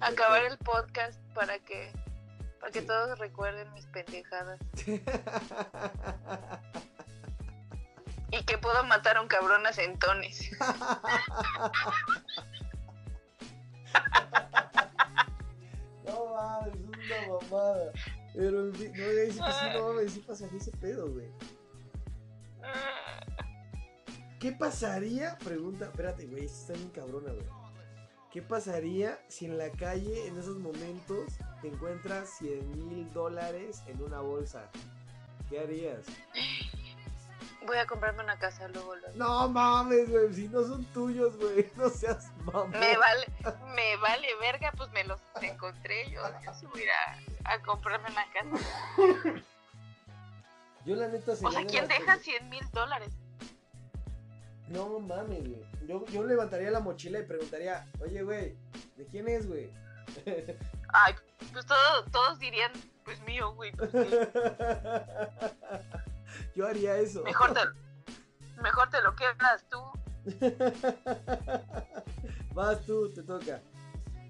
acabar 0.03 0.45
el 0.45 0.59
podcast 0.59 1.19
para 1.35 1.59
que 1.61 1.93
para 2.61 2.71
que 2.73 2.83
todos 2.83 3.19
recuerden 3.19 3.73
mis 3.75 3.87
pendejadas 3.87 4.61
y 8.31 8.45
que 8.45 8.57
puedo 8.59 8.85
matar 8.85 9.17
a 9.17 9.21
un 9.21 9.27
cabrón 9.27 9.67
a 9.67 9.73
centones. 9.73 10.51
no 16.05 16.27
mames, 16.35 16.75
es 16.75 16.81
una 16.87 17.27
mamada. 17.29 17.93
Pero 18.35 18.67
en 18.67 18.75
fin, 18.75 18.93
no, 18.93 19.03
es 19.03 19.37
que 19.37 19.53
sí, 19.53 19.67
no 19.75 19.89
mames, 19.89 20.13
sí 20.13 20.21
pasaría 20.21 20.59
ese 20.59 20.71
pedo, 20.71 21.11
güey. 21.11 21.29
¿Qué 24.39 24.53
pasaría? 24.53 25.37
Pregunta, 25.39 25.87
espérate, 25.87 26.27
güey, 26.27 26.45
está 26.45 26.75
bien 26.75 26.91
cabrona, 26.91 27.33
güey. 27.33 27.62
¿Qué 28.33 28.41
pasaría 28.41 29.19
si 29.29 29.45
en 29.45 29.59
la 29.59 29.71
calle, 29.71 30.27
en 30.27 30.39
esos 30.39 30.57
momentos, 30.59 31.35
te 31.61 31.69
encuentras 31.69 32.31
100 32.39 32.89
mil 32.89 33.13
dólares 33.13 33.83
en 33.87 34.03
una 34.03 34.21
bolsa? 34.21 34.71
¿Qué 35.51 35.61
harías? 35.61 36.07
Voy 37.67 37.77
a 37.77 37.87
comprarme 37.87 38.25
una 38.25 38.39
casa 38.39 38.69
luego. 38.69 38.97
luego. 38.97 39.17
No 39.17 39.49
mames, 39.51 40.09
güey, 40.09 40.33
si 40.33 40.49
no 40.49 40.63
son 40.63 40.83
tuyos, 40.87 41.37
güey, 41.37 41.71
no 41.77 41.91
seas 41.91 42.31
mamón. 42.39 42.71
Me 42.71 42.97
vale, 42.97 43.27
me 43.75 43.97
vale 43.99 44.29
verga, 44.41 44.73
pues 44.79 44.91
me 44.93 45.05
los 45.05 45.21
encontré 45.43 46.11
yo. 46.11 46.23
Yo 46.43 46.55
sí 46.55 46.65
voy 46.67 46.81
a 46.81 46.85
ir 46.85 46.91
a, 47.45 47.61
comprarme 47.61 48.09
una 48.11 48.27
casa. 48.33 49.37
Yo 50.87 50.97
la 50.97 51.09
neta 51.09 51.33
O 51.33 51.37
sería 51.37 51.59
sea, 51.59 51.67
¿quién 51.67 51.87
deja 51.87 52.17
que- 52.17 52.25
100 52.25 52.49
mil 52.49 52.71
dólares? 52.73 53.13
No 54.73 55.01
mames, 55.01 55.47
güey. 55.49 55.63
Yo, 55.87 56.05
yo 56.07 56.25
levantaría 56.25 56.71
la 56.71 56.81
mochila 56.81 57.19
y 57.19 57.25
preguntaría, 57.25 57.87
oye, 58.01 58.23
güey, 58.23 58.57
¿de 58.97 59.07
quién 59.11 59.29
es, 59.29 59.47
güey? 59.47 59.71
Ay, 60.93 61.15
pues 61.53 61.67
todo- 61.67 62.05
todos 62.11 62.39
dirían, 62.39 62.73
pues 63.05 63.21
mío, 63.23 63.53
güey. 63.55 63.73
pues 63.73 63.91
yo 66.55 66.67
haría 66.67 66.97
eso. 66.97 67.23
Mejor 67.25 67.53
te, 67.55 67.61
mejor 68.63 68.89
te 68.91 69.01
lo 69.03 69.15
quedas 69.15 69.65
tú. 69.69 69.79
Vas 72.55 72.81
tú, 72.87 73.13
te 73.13 73.23
toca. 73.23 73.61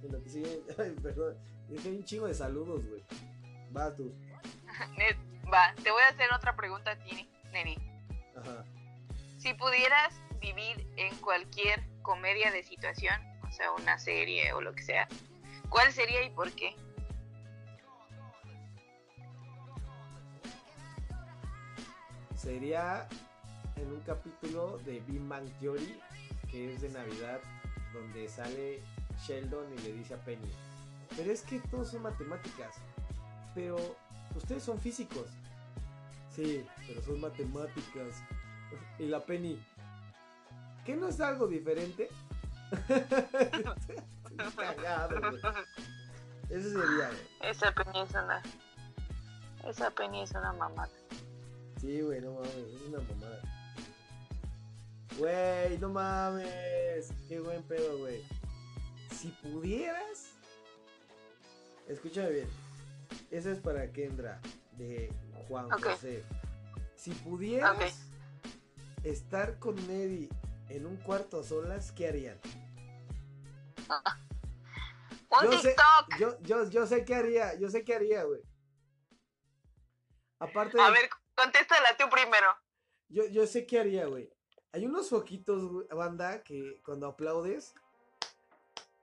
En 0.03 0.13
lo 0.13 0.23
que 0.23 0.29
sigue- 0.29 0.63
Ay, 0.79 0.95
perdón. 1.03 1.37
Es 1.71 1.83
que 1.83 1.89
hay 1.89 1.97
un 1.97 2.05
chingo 2.05 2.27
de 2.27 2.35
saludos, 2.35 2.85
güey. 2.87 3.03
Vas 3.71 3.97
tú. 3.97 4.13
Va, 5.53 5.75
te 5.83 5.91
voy 5.91 6.03
a 6.03 6.09
hacer 6.09 6.33
otra 6.33 6.55
pregunta 6.57 6.93
a 6.93 6.97
ti, 6.97 7.29
Neri. 7.53 7.77
Ajá. 8.37 8.65
Si 9.39 9.53
pudieras 9.55 10.15
vivir 10.43 10.87
en 10.97 11.17
cualquier 11.19 11.83
comedia 12.03 12.51
de 12.51 12.63
situación, 12.63 13.15
o 13.49 13.51
sea, 13.51 13.73
una 13.73 13.99
serie 13.99 14.53
o 14.53 14.61
lo 14.61 14.75
que 14.75 14.83
sea, 14.83 15.09
¿cuál 15.71 15.91
sería 15.93 16.23
y 16.23 16.31
por 16.31 16.53
qué? 16.53 16.75
Sería 22.37 23.09
en 23.77 23.93
un 23.93 24.01
capítulo 24.01 24.79
de 24.79 25.01
Big 25.01 25.21
Bang 25.29 25.49
Theory, 25.61 25.99
que 26.51 26.75
es 26.75 26.83
de 26.83 26.91
Navidad, 26.91 27.41
donde 27.95 28.29
sale 28.29 28.83
Sheldon 29.25 29.73
y 29.73 29.83
le 29.83 29.93
dice 29.93 30.15
a 30.15 30.19
Penny, 30.19 30.53
pero 31.17 31.33
es 31.33 31.43
que 31.43 31.61
todos 31.71 31.91
son 31.91 32.03
matemáticas, 32.03 32.75
pero 33.55 33.77
ustedes 34.35 34.63
son 34.63 34.79
físicos. 34.81 35.27
Sí, 36.35 36.65
pero 36.87 37.03
son 37.03 37.21
matemáticas. 37.21 38.23
Y 38.99 39.07
la 39.07 39.21
Penny, 39.21 39.63
¿qué 40.85 40.97
no 40.97 41.09
es 41.09 41.21
algo 41.21 41.47
diferente? 41.47 42.09
Cagado, 44.57 45.21
güey. 45.21 45.41
Eso 46.51 46.69
sería, 46.71 47.09
güey. 47.09 47.51
Esa 47.51 47.73
Penny 47.73 48.01
es 48.01 48.11
una. 48.11 48.43
Esa 49.69 49.91
Penny 49.91 50.23
es 50.23 50.31
una 50.33 50.53
mamada. 50.53 50.91
Sí, 51.81 52.01
güey, 52.01 52.21
no 52.21 52.35
mames, 52.35 52.55
es 52.55 52.83
una 52.89 53.01
mamada. 53.01 53.41
Güey, 55.19 55.79
no 55.79 55.89
mames. 55.91 57.13
Qué 57.29 57.41
buen 57.41 57.63
pedo, 57.65 57.99
güey. 57.99 58.23
Si 59.11 59.29
pudieras. 59.43 60.33
Escúchame 61.89 62.31
bien. 62.31 62.49
Esa 63.31 63.51
es 63.51 63.59
para 63.59 63.91
Kendra, 63.93 64.41
de 64.79 65.13
Juan. 65.49 65.71
José. 65.71 66.25
Si 66.97 67.11
pudieras 67.11 68.07
estar 69.03 69.59
con 69.59 69.79
Eddie 69.91 70.29
en 70.69 70.87
un 70.87 70.97
cuarto 70.99 71.41
a 71.41 71.45
solas, 71.45 71.93
¿qué 71.93 72.09
harían? 72.09 72.41
¡Un 75.31 75.51
Yo 75.51 75.59
sé- 75.61 75.69
TikTok! 75.69 76.19
Yo, 76.19 76.41
yo, 76.43 76.69
yo 76.71 76.87
sé 76.87 77.05
qué 77.05 77.15
haría, 77.15 77.55
yo 77.55 77.71
sé 77.71 77.85
qué 77.85 77.95
haría, 77.95 78.25
güey. 78.25 78.41
Aparte 80.39 80.77
de. 80.77 80.83
A 80.83 80.91
ver, 80.91 81.09
contéstala 81.35 81.97
tú 81.99 82.05
primero. 82.11 82.49
Yo, 83.09 83.27
yo 83.27 83.47
sé 83.47 83.67
qué 83.67 83.81
haría, 83.81 84.07
güey. 84.07 84.31
Hay 84.73 84.87
unos 84.87 85.09
foquitos, 85.11 85.87
banda, 85.89 86.43
que 86.43 86.81
cuando 86.85 87.07
aplaudes 87.07 87.75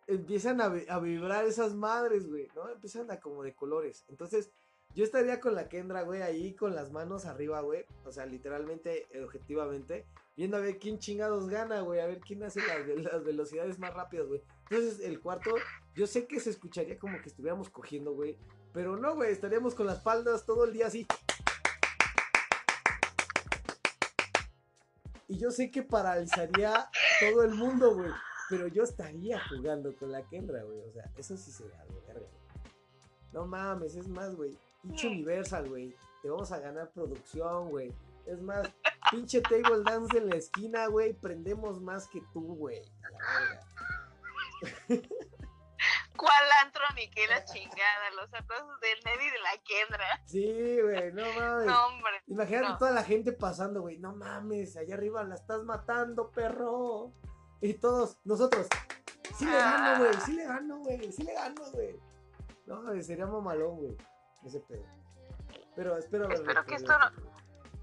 empiezan 0.07 0.59
a, 0.61 0.65
a 0.89 0.99
vibrar 0.99 1.45
esas 1.45 1.75
madres, 1.75 2.27
güey, 2.27 2.47
¿no? 2.55 2.67
Empiezan 2.69 3.11
a 3.11 3.19
como 3.19 3.43
de 3.43 3.53
colores. 3.53 4.05
Entonces, 4.07 4.51
yo 4.95 5.03
estaría 5.03 5.39
con 5.39 5.55
la 5.55 5.69
Kendra, 5.69 6.01
güey, 6.01 6.21
ahí 6.21 6.53
con 6.55 6.75
las 6.75 6.91
manos 6.91 7.25
arriba, 7.25 7.61
güey. 7.61 7.85
O 8.05 8.11
sea, 8.11 8.25
literalmente, 8.25 9.07
objetivamente, 9.23 10.05
viendo 10.35 10.57
a 10.57 10.61
ver 10.61 10.79
quién 10.79 10.97
chingados 10.99 11.47
gana, 11.47 11.81
güey. 11.81 11.99
A 11.99 12.07
ver 12.07 12.19
quién 12.19 12.43
hace 12.43 12.59
las, 12.65 12.85
ve- 12.85 13.03
las 13.03 13.23
velocidades 13.23 13.77
más 13.79 13.93
rápidas, 13.93 14.27
güey. 14.27 14.41
Entonces, 14.69 14.99
el 15.01 15.19
cuarto, 15.21 15.51
yo 15.95 16.07
sé 16.07 16.27
que 16.27 16.39
se 16.39 16.49
escucharía 16.49 16.97
como 16.97 17.21
que 17.21 17.29
estuviéramos 17.29 17.69
cogiendo, 17.69 18.13
güey. 18.13 18.37
Pero 18.73 18.97
no, 18.97 19.15
güey, 19.15 19.31
estaríamos 19.31 19.75
con 19.75 19.85
las 19.85 19.99
paldas 20.01 20.45
todo 20.45 20.65
el 20.65 20.73
día 20.73 20.87
así. 20.87 21.05
Y 25.27 25.37
yo 25.37 25.51
sé 25.51 25.69
que 25.69 25.83
paralizaría 25.83 26.89
todo 27.19 27.43
el 27.43 27.53
mundo, 27.53 27.93
güey. 27.95 28.11
Pero 28.49 28.67
yo 28.67 28.81
estaría 28.83 29.39
jugando 29.47 29.95
con 29.95 30.11
la 30.11 30.23
Kendra, 30.27 30.63
güey. 30.63 30.79
O 30.81 30.91
sea, 30.91 31.03
eso 31.15 31.37
sí 31.37 31.51
sería 31.51 31.79
algo 31.81 32.01
verga. 32.07 32.27
No 33.31 33.45
mames, 33.45 33.95
es 33.95 34.07
más, 34.07 34.35
güey. 34.35 34.57
Pinche 34.81 35.07
Universal, 35.07 35.67
güey. 35.69 35.95
Te 36.21 36.29
vamos 36.29 36.51
a 36.51 36.59
ganar 36.59 36.91
producción, 36.91 37.69
güey. 37.69 37.93
Es 38.25 38.41
más, 38.41 38.67
pinche 39.11 39.41
table 39.41 39.83
dance 39.83 40.17
en 40.17 40.29
la 40.29 40.35
esquina, 40.35 40.87
güey. 40.87 41.13
Prendemos 41.13 41.81
más 41.81 42.07
que 42.07 42.21
tú, 42.33 42.55
güey. 42.55 42.81
¿Cuál 46.17 46.43
antro 46.65 46.83
ni 46.95 47.09
qué 47.09 47.27
la 47.27 47.45
chingada? 47.45 48.11
Los 48.15 48.33
aplausos 48.33 48.79
del 48.81 48.99
Neddy 49.05 49.25
y 49.25 49.31
de 49.31 49.39
la 49.39 49.57
Kendra. 49.63 50.21
Sí, 50.25 50.81
güey, 50.81 51.13
no 51.13 51.23
mames. 51.39 51.65
No, 51.65 51.87
hombre. 51.87 52.11
Imagínate 52.27 52.67
no. 52.67 52.77
toda 52.77 52.91
la 52.91 53.03
gente 53.03 53.31
pasando, 53.31 53.81
güey. 53.81 53.97
No 53.99 54.13
mames, 54.13 54.75
allá 54.75 54.95
arriba 54.95 55.23
la 55.23 55.35
estás 55.35 55.63
matando, 55.63 56.29
perro. 56.31 57.13
Y 57.61 57.75
todos, 57.75 58.17
nosotros. 58.25 58.67
Sí 59.37 59.45
le 59.45 59.51
gano, 59.51 59.99
güey. 59.99 60.13
Sí 60.25 60.33
le 60.33 60.43
gano, 60.43 60.79
güey. 60.79 61.11
Sí 61.13 61.23
le 61.23 61.33
gano, 61.33 61.61
güey. 61.71 61.99
No, 62.65 63.01
sería 63.01 63.25
mamalón, 63.25 63.77
güey. 63.77 63.97
Ese 64.45 64.59
pedo. 64.61 64.83
Pero 65.75 65.97
espero. 65.97 66.29
Espero 66.31 66.65
que 66.65 66.75
esto 66.75 66.97
no- 66.97 67.11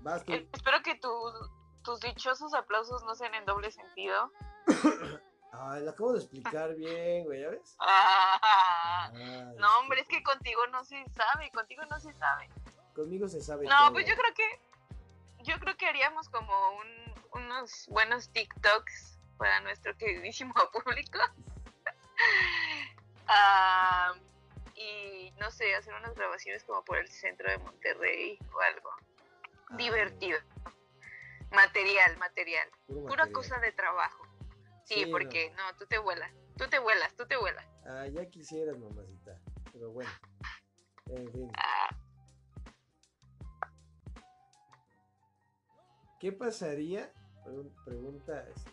Vas. 0.00 0.22
Eh, 0.28 0.48
Espero 0.52 0.82
que 0.82 0.94
tu- 0.96 1.50
tus 1.82 2.00
dichosos 2.00 2.54
aplausos 2.54 3.02
no 3.04 3.14
sean 3.14 3.34
en 3.34 3.44
doble 3.44 3.70
sentido. 3.70 4.30
Ay, 5.52 5.82
lo 5.84 5.90
acabo 5.90 6.12
de 6.12 6.18
explicar 6.18 6.74
bien, 6.74 7.24
güey, 7.24 7.40
¿ya 7.42 7.48
ves? 7.50 7.76
Ah, 7.80 9.10
Ay, 9.12 9.54
no, 9.58 9.78
hombre, 9.80 10.00
es 10.00 10.08
que 10.08 10.22
contigo 10.22 10.66
no 10.68 10.84
se 10.84 11.02
sabe, 11.10 11.50
contigo 11.50 11.82
no 11.90 11.98
se 11.98 12.12
sabe. 12.14 12.48
Conmigo 12.94 13.28
se 13.28 13.40
sabe. 13.40 13.66
No, 13.66 13.78
todo. 13.78 13.92
pues 13.94 14.06
yo 14.06 14.14
creo 14.14 14.34
que 14.34 14.60
yo 15.44 15.58
creo 15.58 15.76
que 15.76 15.86
haríamos 15.86 16.28
como 16.28 16.52
un- 16.78 17.14
unos 17.42 17.86
buenos 17.88 18.28
TikToks 18.30 19.18
para 19.38 19.60
nuestro 19.60 19.96
queridísimo 19.96 20.54
público. 20.72 21.18
Ah, 23.28 24.12
y 24.76 25.32
no 25.40 25.50
sé, 25.50 25.74
hacer 25.74 25.94
unas 25.94 26.14
grabaciones 26.14 26.62
como 26.64 26.84
por 26.84 26.98
el 26.98 27.08
centro 27.08 27.50
de 27.50 27.58
Monterrey 27.58 28.38
o 28.54 28.60
algo. 28.60 28.90
Ah, 29.70 29.76
Divertido. 29.76 30.38
Material, 31.50 32.16
material. 32.18 32.68
Pura 32.86 33.02
material. 33.04 33.32
cosa 33.32 33.58
de 33.60 33.72
trabajo. 33.72 34.24
Sí, 34.84 35.06
porque 35.06 35.50
no. 35.56 35.76
tú 35.78 35.86
te 35.86 35.98
vuelas. 35.98 36.30
Tú 36.56 36.68
te 36.68 36.78
vuelas, 36.78 37.14
tú 37.16 37.26
te 37.26 37.36
vuelas. 37.36 37.64
Ah, 37.86 38.06
ya 38.06 38.26
quisieras, 38.30 38.78
mamacita. 38.78 39.38
Pero 39.72 39.90
bueno. 39.90 40.10
En 41.08 41.32
fin. 41.32 41.50
Ah, 41.56 41.88
¿Qué 46.20 46.32
pasaría? 46.32 47.12
Pregun- 47.44 47.72
Pregunta 47.84 48.46
este. 48.48 48.72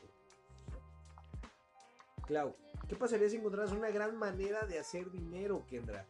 Clau, 2.26 2.56
¿qué 2.88 2.96
pasaría 2.96 3.30
si 3.30 3.38
encontraras 3.38 3.72
una 3.72 3.90
gran 3.90 4.18
manera 4.18 4.66
de 4.66 4.80
hacer 4.80 5.10
dinero, 5.12 5.66
Kendra? 5.70 6.06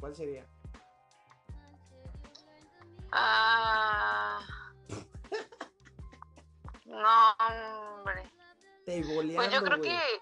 ¿Cuál 0.00 0.14
sería? 0.14 0.44
ah. 3.12 4.40
No, 6.86 7.32
hombre. 7.98 8.22
Teiboleando, 8.84 9.36
Pues 9.36 9.50
yo 9.52 9.62
creo 9.64 9.78
güey. 9.78 9.90
que. 9.90 10.20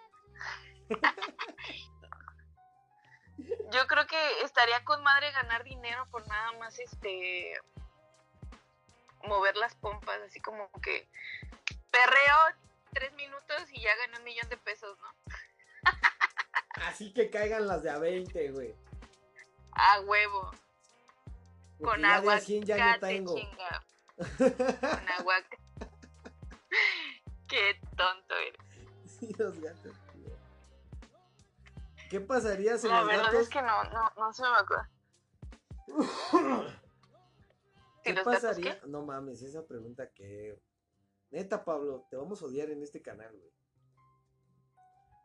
yo 3.72 3.86
creo 3.86 4.06
que 4.06 4.40
estaría 4.42 4.84
con 4.84 5.02
madre 5.02 5.32
ganar 5.32 5.64
dinero 5.64 6.06
por 6.10 6.26
nada 6.28 6.52
más 6.58 6.78
este. 6.78 7.52
mover 9.24 9.56
las 9.56 9.74
pompas, 9.74 10.20
así 10.22 10.40
como 10.40 10.70
que. 10.80 11.08
Perreo 11.90 12.36
tres 12.94 13.12
minutos 13.14 13.64
y 13.72 13.80
ya 13.82 13.94
gané 13.96 14.18
un 14.18 14.24
millón 14.24 14.48
de 14.48 14.56
pesos, 14.56 14.96
¿no? 15.00 15.12
Así 16.92 17.10
que 17.14 17.30
caigan 17.30 17.66
las 17.66 17.82
de 17.82 17.88
a 17.88 17.98
20, 17.98 18.50
güey. 18.52 18.74
A 19.72 20.00
huevo. 20.02 20.50
Porque 21.78 21.84
Con 21.94 22.00
ya 22.02 22.16
agua. 22.16 22.32
de 22.34 22.38
a 22.38 22.42
100 22.44 22.64
ya 22.64 22.92
no 22.92 23.00
tengo. 23.00 23.34
chinga. 23.34 23.84
Con 24.36 25.08
agua. 25.08 25.34
Qué 27.48 27.80
tonto 27.96 28.34
eres. 28.34 28.60
Sí, 29.06 29.32
los 29.38 29.58
gatos, 29.58 29.92
tío. 30.12 30.36
¿Qué 32.10 32.20
pasaría 32.20 32.76
si 32.76 32.88
La 32.88 32.98
los 33.00 33.06
verdad 33.08 33.24
gatos... 33.24 33.40
es 33.40 33.48
que 33.48 33.62
no, 33.62 33.84
no, 33.84 34.12
no 34.18 34.32
se 34.34 34.42
me 34.42 34.48
acuerda. 34.48 34.90
¿Qué 38.04 38.10
¿Y 38.10 38.12
los 38.12 38.24
gatos 38.26 38.42
pasaría? 38.42 38.80
qué? 38.80 38.86
No 38.86 39.02
mames, 39.02 39.40
esa 39.42 39.64
pregunta 39.66 40.10
que... 40.12 40.60
Neta, 41.30 41.64
Pablo, 41.64 42.06
te 42.10 42.16
vamos 42.16 42.42
a 42.42 42.44
odiar 42.44 42.68
en 42.68 42.82
este 42.82 43.00
canal, 43.00 43.34
güey. 43.34 43.50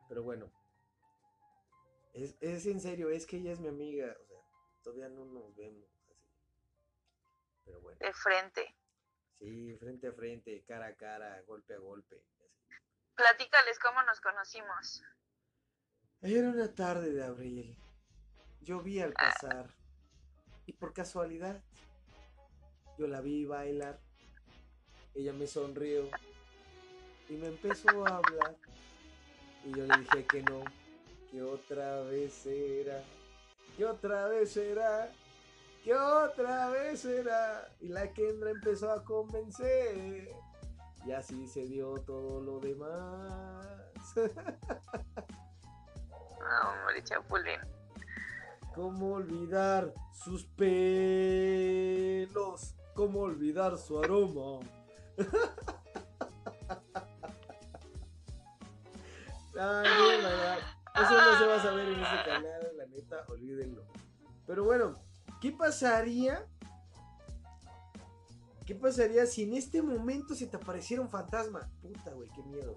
Pero 0.08 0.24
bueno. 0.24 0.50
Es, 2.18 2.36
es 2.42 2.66
en 2.66 2.80
serio, 2.80 3.12
es 3.12 3.28
que 3.28 3.38
ella 3.38 3.52
es 3.52 3.60
mi 3.60 3.68
amiga. 3.68 4.18
O 4.20 4.26
sea, 4.26 4.38
todavía 4.82 5.08
no 5.10 5.24
nos 5.26 5.56
vemos 5.56 5.88
así. 5.94 6.16
Pero 7.64 7.80
bueno. 7.82 8.00
De 8.00 8.12
frente. 8.12 8.76
Sí, 9.40 9.76
frente 9.76 10.08
a 10.08 10.14
frente, 10.14 10.64
cara 10.68 10.88
a 10.88 10.96
cara, 10.96 11.40
golpe 11.44 11.76
a 11.76 11.78
golpe. 11.78 12.16
así. 12.16 12.44
Platícales 13.16 13.78
cómo 13.78 14.02
nos 14.02 14.20
conocimos. 14.20 15.04
Era 16.22 16.50
una 16.50 16.74
tarde 16.74 17.14
de 17.14 17.24
abril. 17.24 17.78
Yo 18.62 18.82
vi 18.82 19.00
al 19.00 19.14
pasar. 19.14 19.70
Y 20.66 20.74
por 20.74 20.94
casualidad, 20.94 21.64
yo 22.98 23.08
la 23.08 23.22
vi 23.22 23.46
bailar. 23.46 24.02
Ella 25.14 25.34
me 25.34 25.46
sonrió. 25.46 26.10
Y 27.30 27.34
me 27.34 27.48
empezó 27.48 28.08
a 28.08 28.18
hablar. 28.18 28.58
Y 29.66 29.72
yo 29.78 29.86
le 29.86 29.98
dije 30.00 30.26
que 30.26 30.42
no. 30.42 30.64
Que 31.32 31.42
otra 31.42 32.02
vez 32.04 32.34
será. 32.34 33.04
Que 33.76 33.86
otra 33.86 34.28
vez 34.28 34.52
será. 34.52 35.12
Que 35.84 35.94
otra 35.94 36.70
vez 36.70 37.02
será. 37.02 37.70
Y 37.82 37.90
la 37.90 38.14
Kendra 38.14 38.52
empezó 38.52 38.92
a 38.92 39.04
convencer. 39.04 40.30
Y 41.06 41.12
así 41.12 41.48
se 41.48 41.66
dio 41.66 41.96
todo 42.06 42.40
lo 42.42 42.60
demás. 42.60 43.68
No, 46.48 46.70
hombre, 46.70 47.04
chapulín. 47.04 47.60
¿Cómo 48.74 49.14
olvidar 49.14 49.94
sus 50.14 50.46
pelos? 50.46 50.66
¿Cómo 52.94 53.22
olvidar 53.22 53.78
su 53.78 54.00
aroma? 54.00 54.60
Ay, 59.60 59.88
Eso 61.02 61.14
no 61.14 61.38
se 61.38 61.46
va 61.46 61.56
a 61.56 61.62
saber 61.62 61.88
en 61.90 62.00
este 62.00 62.24
canal, 62.26 62.72
la 62.76 62.86
neta, 62.88 63.24
olvídenlo. 63.28 63.86
Pero 64.46 64.64
bueno, 64.64 64.96
¿qué 65.42 65.52
pasaría? 65.52 66.46
¿Qué 68.66 68.76
pasaría 68.76 69.26
si 69.26 69.44
en 69.44 69.54
este 69.54 69.82
momento 69.82 70.36
se 70.36 70.48
te 70.48 70.58
apareciera 70.58 71.02
un 71.02 71.10
fantasma? 71.10 71.70
Puta, 71.82 72.12
güey, 72.14 72.30
qué 72.30 72.44
miedo. 72.44 72.76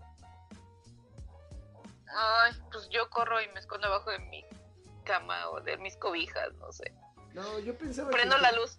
Ay, 2.14 2.52
pues 2.70 2.88
yo 2.90 3.08
corro 3.08 3.40
y 3.40 3.48
me 3.48 3.60
escondo 3.60 3.86
abajo 3.86 4.10
de 4.10 4.18
mi 4.18 4.44
cama 5.04 5.48
o 5.50 5.60
de 5.60 5.76
mis 5.78 5.96
cobijas, 5.96 6.52
no 6.54 6.70
sé. 6.72 6.92
No, 7.32 7.58
yo 7.60 7.76
pensaba 7.76 8.10
Prendo 8.10 8.36
que... 8.36 8.42
la 8.42 8.52
luz. 8.52 8.78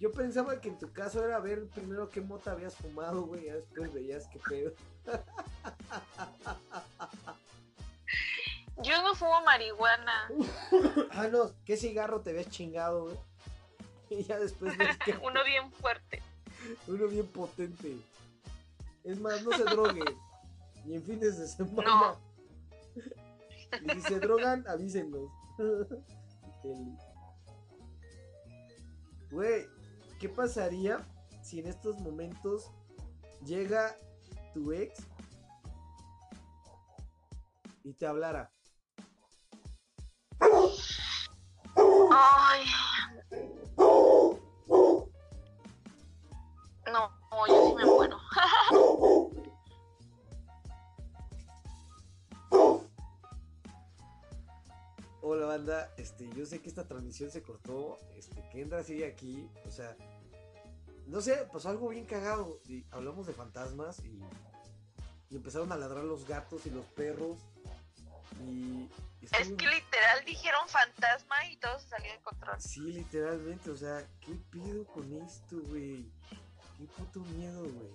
Yo 0.00 0.10
pensaba 0.10 0.60
que 0.60 0.68
en 0.68 0.78
tu 0.78 0.92
caso 0.92 1.24
era 1.24 1.38
ver 1.38 1.68
primero 1.68 2.08
qué 2.08 2.20
mota 2.20 2.52
habías 2.52 2.74
fumado, 2.74 3.22
güey, 3.22 3.44
ya 3.44 3.54
después 3.54 3.92
veías 3.92 4.26
qué 4.28 4.40
pedo. 4.48 4.72
fumo 9.22 9.40
marihuana. 9.42 10.28
ah, 11.12 11.28
no, 11.28 11.52
qué 11.64 11.76
cigarro 11.76 12.20
te 12.22 12.32
ves 12.32 12.50
chingado, 12.50 13.04
güey. 13.04 13.16
Y 14.10 14.24
ya 14.24 14.38
después 14.38 14.74
que 15.04 15.12
Uno 15.22 15.42
bien 15.44 15.72
fuerte. 15.72 16.22
uno 16.86 17.06
bien 17.08 17.26
potente. 17.28 17.96
Es 19.04 19.18
más, 19.18 19.42
no 19.42 19.52
se 19.56 19.64
drogue. 19.64 20.04
Ni 20.84 20.96
en 20.96 21.02
fines 21.02 21.38
de 21.38 21.46
semana. 21.48 21.88
No. 21.88 22.18
Y 23.80 23.90
si 23.94 24.00
se 24.02 24.20
drogan, 24.20 24.64
avísenos. 24.68 25.30
El- 26.64 26.98
Güey, 29.30 29.66
¿qué 30.20 30.28
pasaría 30.28 31.00
si 31.42 31.60
en 31.60 31.68
estos 31.68 31.98
momentos 32.00 32.70
llega 33.46 33.96
tu 34.52 34.72
ex 34.72 35.06
y 37.82 37.94
te 37.94 38.06
hablara. 38.06 38.52
Ay. 42.14 42.66
No, 46.92 47.10
yo 47.48 47.68
sí 47.68 47.74
me 47.74 47.86
muero. 47.86 48.18
Hola 55.22 55.46
banda, 55.46 55.90
este, 55.96 56.28
yo 56.34 56.44
sé 56.44 56.60
que 56.60 56.68
esta 56.68 56.86
transmisión 56.86 57.30
se 57.30 57.42
cortó, 57.42 57.96
este, 58.16 58.46
Kendra 58.50 58.82
sigue 58.82 59.06
aquí, 59.06 59.48
o 59.66 59.70
sea, 59.70 59.96
no 61.06 61.22
sé, 61.22 61.48
pasó 61.50 61.70
algo 61.70 61.88
bien 61.88 62.04
cagado, 62.04 62.58
hablamos 62.90 63.26
de 63.26 63.32
fantasmas 63.32 64.00
y, 64.00 64.20
y 65.30 65.36
empezaron 65.36 65.72
a 65.72 65.76
ladrar 65.76 66.04
los 66.04 66.26
gatos 66.26 66.66
y 66.66 66.70
los 66.70 66.84
perros 66.86 67.38
y... 68.44 68.90
Es 69.30 69.48
que 69.52 69.66
literal 69.66 70.24
dijeron 70.26 70.68
fantasma 70.68 71.46
y 71.50 71.56
todo 71.56 71.78
se 71.78 71.88
salió 71.88 72.12
de 72.12 72.20
control. 72.22 72.60
Sí, 72.60 72.80
literalmente, 72.80 73.70
o 73.70 73.76
sea, 73.76 74.04
¿qué 74.20 74.34
pido 74.50 74.84
con 74.86 75.12
esto, 75.12 75.60
güey? 75.68 76.10
Qué 76.76 76.84
puto 76.96 77.20
miedo, 77.20 77.62
güey. 77.62 77.90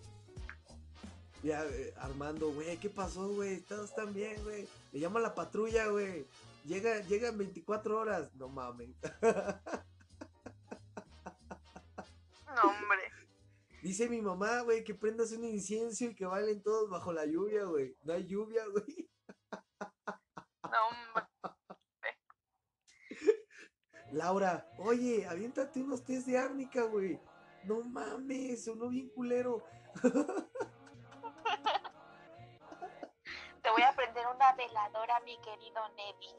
Ya, 1.43 1.63
eh, 1.65 1.93
Armando, 1.97 2.51
güey, 2.51 2.77
¿qué 2.77 2.89
pasó, 2.89 3.29
güey? 3.29 3.59
Todos 3.61 3.89
están 3.89 4.13
bien, 4.13 4.41
güey. 4.43 4.67
Le 4.91 4.99
llama 4.99 5.19
la 5.19 5.35
patrulla, 5.35 5.87
güey. 5.87 6.25
Llega, 6.65 7.01
llega 7.01 7.29
en 7.29 7.37
24 7.37 7.99
horas. 7.99 8.33
No 8.35 8.49
mames. 8.49 8.89
No, 12.55 12.71
hombre. 12.71 13.03
Dice 13.83 14.09
mi 14.09 14.19
mamá, 14.19 14.61
güey, 14.61 14.83
que 14.83 14.95
prendas 14.95 15.31
un 15.31 15.45
incienso 15.45 16.05
y 16.05 16.15
que 16.15 16.25
bailen 16.25 16.63
todos 16.63 16.89
bajo 16.89 17.13
la 17.13 17.25
lluvia, 17.25 17.65
güey. 17.65 17.95
No 18.03 18.13
hay 18.13 18.25
lluvia, 18.25 18.65
güey. 18.65 19.07
No, 20.71 20.87
hombre. 20.87 21.23
Laura, 24.11 24.69
oye, 24.79 25.27
aviéntate 25.27 25.81
unos 25.81 26.03
test 26.03 26.27
de 26.27 26.37
árnica, 26.37 26.83
güey. 26.83 27.19
No 27.63 27.81
mames, 27.83 28.63
sonó 28.65 28.89
bien 28.89 29.09
culero. 29.09 29.63
Te 33.61 33.69
voy 33.69 33.81
a 33.81 33.93
prender 33.95 34.25
una 34.33 34.53
veladora, 34.53 35.19
mi 35.25 35.37
querido 35.41 35.81
Neddy. 35.89 36.35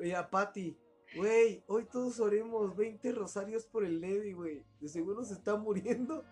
Oye, 0.00 0.16
a 0.16 0.28
Pati, 0.28 0.76
güey, 1.14 1.62
hoy 1.68 1.84
todos 1.84 2.18
oremos 2.18 2.74
20 2.74 3.12
rosarios 3.12 3.64
por 3.66 3.84
el 3.84 4.00
Levi, 4.00 4.32
güey. 4.32 4.66
De 4.80 4.88
seguro 4.88 5.24
se 5.24 5.34
está 5.34 5.54
muriendo. 5.56 6.24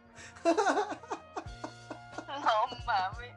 No 2.26 2.66
mames. 2.84 3.36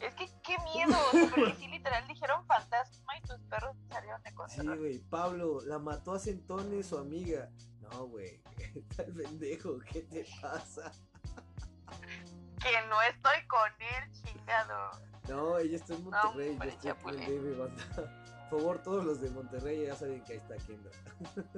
Es 0.00 0.14
que 0.14 0.28
qué 0.42 0.56
miedo. 0.74 0.96
sí, 1.88 1.94
literal 1.94 2.08
dijeron 2.08 2.46
fantasma 2.46 3.16
y 3.18 3.22
tus 3.22 3.38
perros 3.48 3.76
salieron 3.88 4.22
de 4.22 4.30
Sí, 4.30 4.34
control. 4.36 4.78
güey, 4.78 4.98
Pablo, 4.98 5.60
la 5.64 5.78
mató 5.78 6.14
a 6.14 6.18
Centones 6.18 6.86
su 6.86 6.98
amiga. 6.98 7.50
No, 7.80 8.06
güey, 8.06 8.42
el 8.98 9.12
pendejo, 9.14 9.78
¿qué 9.90 10.02
te 10.02 10.26
pasa? 10.40 10.92
Que 12.62 12.86
no 12.88 13.00
estoy 13.02 13.46
con 13.46 13.70
él, 13.80 14.12
chingado. 14.12 14.90
No, 15.28 15.58
ella 15.58 15.76
está 15.76 15.94
en 15.94 16.04
Monterrey, 16.04 16.50
hombre, 16.50 16.76
yo 16.82 16.90
estoy 16.92 17.16
en 17.16 17.46
el 17.46 17.54
banda. 17.54 17.84
Por 18.50 18.60
favor, 18.60 18.82
todos 18.82 19.04
los 19.04 19.20
de 19.20 19.30
Monterrey 19.30 19.86
ya 19.86 19.94
saben 19.94 20.24
que 20.24 20.32
ahí 20.34 20.38
está 20.38 20.56
Kendra. 20.66 20.90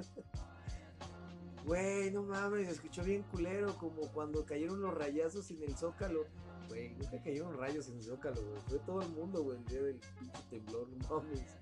Güey, 1.65 2.11
no 2.11 2.23
mames, 2.23 2.67
se 2.67 2.73
escuchó 2.73 3.03
bien 3.03 3.23
culero, 3.23 3.77
como 3.77 4.01
cuando 4.11 4.45
cayeron 4.45 4.81
los 4.81 4.93
rayazos 4.93 5.49
en 5.51 5.61
el 5.63 5.77
Zócalo. 5.77 6.25
Güey, 6.67 6.95
nunca 6.95 7.21
cayeron 7.21 7.57
rayos 7.57 7.87
en 7.89 7.97
el 7.97 8.03
Zócalo, 8.03 8.41
güey. 8.43 8.61
Fue 8.67 8.79
todo 8.79 9.01
el 9.01 9.09
mundo, 9.09 9.43
güey, 9.43 9.57
el 9.57 9.65
día 9.65 9.81
del 9.81 9.99
pinche 10.19 10.41
temblor, 10.49 10.87
no 10.89 11.09
mames. 11.09 11.57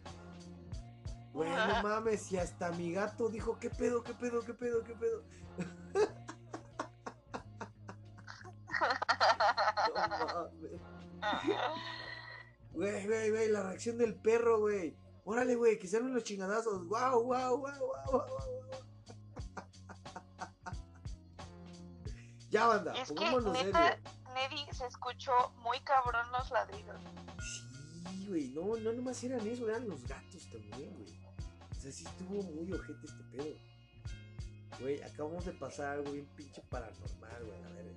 Güey, 1.34 1.50
no 1.50 1.84
mames, 1.84 2.32
y 2.32 2.38
hasta 2.38 2.72
mi 2.72 2.94
gato 2.94 3.30
dijo, 3.30 3.60
¿qué 3.60 3.70
pedo, 3.70 4.04
qué 4.04 4.14
pedo, 4.14 4.42
qué 4.42 4.54
pedo, 4.54 4.84
qué 4.84 4.96
pedo? 4.96 5.24
No 9.90 10.26
mames. 10.26 10.82
Güey, 12.72 13.08
güey, 13.08 13.30
güey, 13.32 13.50
la 13.50 13.64
reacción 13.64 13.98
del 13.98 14.16
perro, 14.16 14.60
güey. 14.60 14.96
Órale, 15.26 15.56
güey, 15.56 15.78
que 15.78 15.88
sean 15.88 16.14
los 16.14 16.24
chingadazos. 16.24 16.88
Guau, 16.88 17.24
guau, 17.24 17.58
guau, 17.58 17.78
guau, 17.78 18.06
guau, 18.06 18.28
guau. 18.28 18.89
Ya, 22.50 22.66
banda, 22.66 22.94
es 23.00 23.10
que, 23.10 23.16
pongámonos 23.16 23.58
serio. 23.58 23.74
neta, 23.74 23.98
Neddy 24.34 24.66
se 24.74 24.88
escuchó 24.88 25.32
muy 25.58 25.80
cabrón 25.82 26.32
los 26.32 26.50
ladridos. 26.50 27.00
Sí, 27.42 28.26
güey, 28.28 28.48
no, 28.50 28.76
no 28.78 28.92
nomás 28.94 29.24
eran 29.24 29.46
eso, 29.48 29.70
eran 29.70 29.88
los 29.88 30.04
gatos 30.08 30.50
también, 30.50 30.94
güey. 30.96 31.20
O 31.72 31.82
sea, 31.82 31.92
sí 31.92 32.06
estuvo 32.06 32.42
muy 32.44 32.74
ojete 32.74 33.06
este 33.06 33.24
pedo. 33.32 33.56
Güey, 34.80 35.02
acabamos 35.04 35.46
de 35.46 35.52
pasar 35.52 35.98
algo 35.98 36.12
bien 36.12 36.26
pinche 36.36 36.62
paranormal, 36.70 37.46
güey, 37.46 37.64
a 37.64 37.70
ver. 37.70 37.96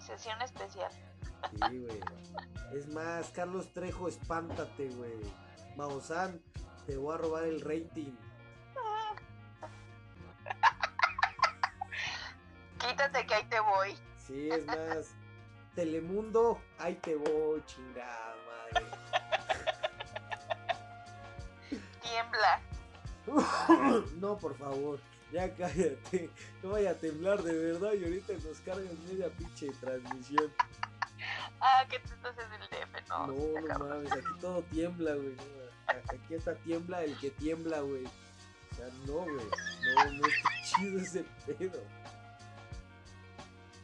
Sesión 0.00 0.40
especial. 0.42 0.92
Sí, 1.52 1.78
güey. 1.78 2.00
Es 2.74 2.88
más, 2.88 3.30
Carlos 3.30 3.72
Trejo, 3.72 4.08
espántate, 4.08 4.88
güey. 4.90 5.20
Maussan, 5.76 6.40
te 6.86 6.96
voy 6.96 7.14
a 7.14 7.18
robar 7.18 7.44
el 7.44 7.60
rating. 7.60 8.12
Quítate 12.88 13.26
que 13.26 13.34
ahí 13.34 13.44
te 13.44 13.60
voy. 13.60 13.96
Sí, 14.26 14.48
es 14.50 14.66
más. 14.66 15.14
Telemundo, 15.74 16.60
ahí 16.78 16.94
te 16.96 17.16
voy, 17.16 17.62
chingada 17.66 18.34
madre. 18.46 18.86
Tiembla. 22.02 22.62
no, 24.20 24.38
por 24.38 24.56
favor, 24.56 25.00
ya 25.32 25.52
cállate. 25.54 26.30
No 26.62 26.70
vaya 26.70 26.92
a 26.92 26.94
temblar 26.94 27.42
de 27.42 27.72
verdad 27.72 27.92
y 27.94 28.04
ahorita 28.04 28.32
nos 28.34 28.60
cargan 28.60 29.04
media 29.08 29.28
pinche 29.30 29.68
transmisión. 29.80 30.52
Ah, 31.60 31.84
que 31.90 31.98
tú 32.00 32.14
estás 32.14 32.36
en 32.38 32.52
el 32.52 32.68
DF, 32.68 33.08
no. 33.08 33.26
No, 33.26 33.60
no 33.60 33.78
mames, 33.84 34.12
aquí 34.12 34.40
todo 34.40 34.62
tiembla, 34.62 35.14
güey. 35.14 35.34
no, 35.34 36.14
aquí 36.14 36.34
hasta 36.36 36.54
tiembla 36.56 37.02
el 37.02 37.18
que 37.18 37.30
tiembla, 37.32 37.80
güey. 37.80 38.04
O 38.04 38.74
sea, 38.76 38.86
no, 39.06 39.14
güey. 39.14 39.36
No, 39.36 40.12
no 40.12 40.26
está 40.26 40.50
chido 40.64 41.00
ese 41.00 41.24
pedo. 41.46 41.82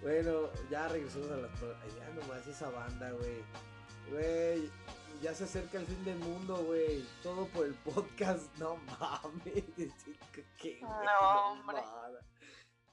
Bueno, 0.02 0.50
ya 0.70 0.88
regresamos 0.88 1.30
a 1.30 1.36
la... 1.36 1.48
pro- 1.48 1.74
Ya 1.98 2.08
nomás 2.14 2.46
esa 2.46 2.70
banda, 2.70 3.10
güey. 3.12 3.42
Güey, 4.10 4.70
ya 5.22 5.34
se 5.34 5.44
acerca 5.44 5.78
el 5.78 5.86
fin 5.86 6.04
del 6.04 6.18
mundo, 6.18 6.56
güey. 6.64 7.04
Todo 7.22 7.46
por 7.46 7.66
el 7.66 7.74
podcast. 7.74 8.52
No 8.58 8.76
mames. 8.76 9.64
¿Qué? 10.58 10.80
No, 10.80 11.52
hombre. 11.52 11.78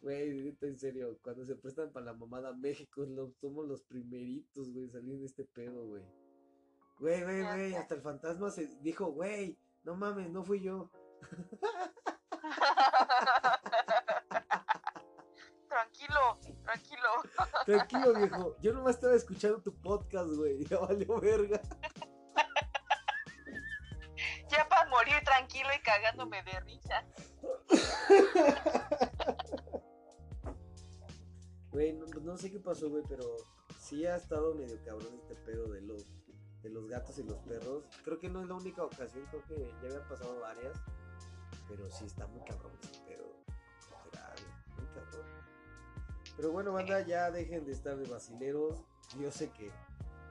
Güey, 0.01 0.57
en 0.61 0.79
serio, 0.79 1.17
cuando 1.21 1.43
se 1.45 1.55
prestan 1.55 1.91
para 1.91 2.05
la 2.07 2.13
mamada 2.13 2.53
México, 2.53 3.03
lo- 3.05 3.33
somos 3.41 3.67
los 3.67 3.81
primeritos, 3.83 4.71
güey, 4.71 4.87
salir 4.87 5.19
de 5.19 5.25
este 5.25 5.43
pedo, 5.45 5.85
güey. 5.87 6.03
Güey, 6.99 7.23
güey, 7.23 7.41
güey, 7.43 7.75
hasta 7.75 7.95
el 7.95 8.01
fantasma 8.01 8.49
se 8.51 8.67
dijo, 8.81 9.07
güey, 9.07 9.57
no 9.83 9.95
mames, 9.95 10.29
no 10.29 10.43
fui 10.43 10.61
yo. 10.61 10.89
tranquilo, 15.67 16.39
tranquilo. 16.69 17.09
Tranquilo, 17.65 18.13
viejo, 18.13 18.55
yo 18.61 18.73
nomás 18.73 18.95
estaba 18.95 19.15
escuchando 19.15 19.61
tu 19.61 19.73
podcast, 19.73 20.31
güey, 20.33 20.63
ya 20.65 20.79
valió 20.79 21.19
verga. 21.19 21.61
Ya 24.49 24.67
para 24.67 24.89
morir 24.89 25.21
tranquilo 25.23 25.69
y 25.75 25.81
cagándome 25.81 26.43
de 26.43 26.59
risa. 26.61 27.05
Güey, 31.71 31.93
no, 31.93 32.07
no 32.07 32.35
sé 32.35 32.51
qué 32.51 32.59
pasó, 32.59 32.89
güey, 32.89 33.03
pero 33.07 33.23
sí 33.79 34.03
ha 34.03 34.15
estado 34.15 34.55
medio 34.55 34.83
cabrón 34.83 35.19
este 35.21 35.35
pedo 35.35 35.67
de 35.67 35.81
los, 35.81 36.03
de 36.63 36.69
los 36.71 36.87
gatos 36.87 37.19
y 37.19 37.23
los 37.23 37.37
perros. 37.43 37.83
Creo 38.03 38.17
que 38.17 38.27
no 38.27 38.41
es 38.41 38.47
la 38.47 38.55
única 38.55 38.83
ocasión, 38.83 39.23
creo 39.29 39.45
que 39.45 39.71
ya 39.79 39.87
habían 39.87 40.07
pasado 40.09 40.39
varias. 40.39 40.75
Pero 41.67 41.87
sí 41.91 42.05
está 42.05 42.25
muy 42.25 42.41
cabrón 42.41 42.71
este 42.81 42.97
pedo. 43.07 43.28
Pero 46.39 46.53
bueno, 46.53 46.71
banda, 46.71 47.01
ya 47.01 47.29
dejen 47.31 47.65
de 47.65 47.73
estar 47.73 47.97
de 47.97 48.09
vacileros. 48.09 48.81
Yo 49.19 49.29
sé 49.29 49.51
que 49.51 49.69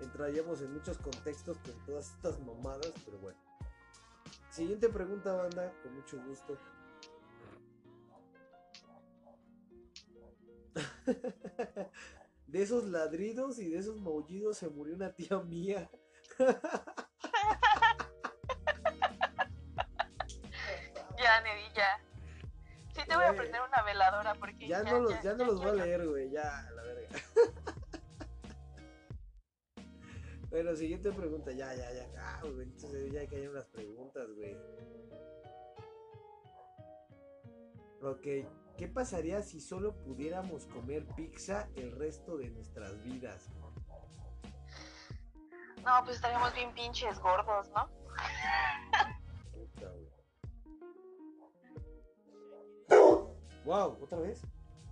entraríamos 0.00 0.62
en 0.62 0.72
muchos 0.72 0.96
contextos 0.96 1.58
con 1.58 1.74
todas 1.84 2.14
estas 2.14 2.40
mamadas, 2.40 2.94
pero 3.04 3.18
bueno. 3.18 3.38
Siguiente 4.48 4.88
pregunta, 4.88 5.34
banda, 5.34 5.70
con 5.82 5.94
mucho 5.94 6.18
gusto. 6.24 6.56
De 12.46 12.62
esos 12.62 12.84
ladridos 12.84 13.58
y 13.58 13.68
de 13.68 13.76
esos 13.76 14.00
maullidos 14.00 14.56
se 14.56 14.70
murió 14.70 14.94
una 14.94 15.12
tía 15.14 15.38
mía. 15.40 15.90
Ya, 21.18 21.40
Neddy, 21.40 21.74
ya. 21.74 22.07
Sí 22.98 23.06
te 23.08 23.16
voy 23.16 23.24
a 23.24 23.32
prender 23.32 23.60
una 23.62 23.82
veladora 23.82 24.34
porque 24.34 24.66
Ya 24.66 24.82
no 24.82 25.00
los, 25.00 25.22
ya 25.22 25.34
no 25.34 25.44
los 25.44 25.58
voy 25.58 25.68
a 25.68 25.84
leer, 25.84 26.06
güey, 26.06 26.30
ya, 26.30 26.66
a 26.66 26.70
la 26.72 26.82
verga. 26.82 27.08
Bueno, 30.50 30.74
siguiente 30.74 31.12
pregunta, 31.12 31.52
ya, 31.52 31.74
ya, 31.74 31.92
ya, 31.92 32.08
ah, 32.16 32.40
güey, 32.40 32.62
entonces 32.62 33.12
ya 33.12 33.26
cayeron 33.28 33.54
las 33.54 33.66
preguntas, 33.66 34.26
güey. 34.34 34.56
Ok, 38.00 38.48
¿qué 38.78 38.88
pasaría 38.88 39.42
si 39.42 39.60
solo 39.60 39.94
pudiéramos 40.04 40.64
comer 40.66 41.04
pizza 41.16 41.68
el 41.76 41.92
resto 41.92 42.38
de 42.38 42.48
nuestras 42.48 43.02
vidas? 43.02 43.50
No, 45.84 46.02
pues 46.04 46.16
estaríamos 46.16 46.54
bien 46.54 46.72
pinches 46.72 47.18
gordos, 47.20 47.68
¿no? 47.70 47.90
Wow, 53.64 53.98
¿otra 54.02 54.18
vez? 54.18 54.42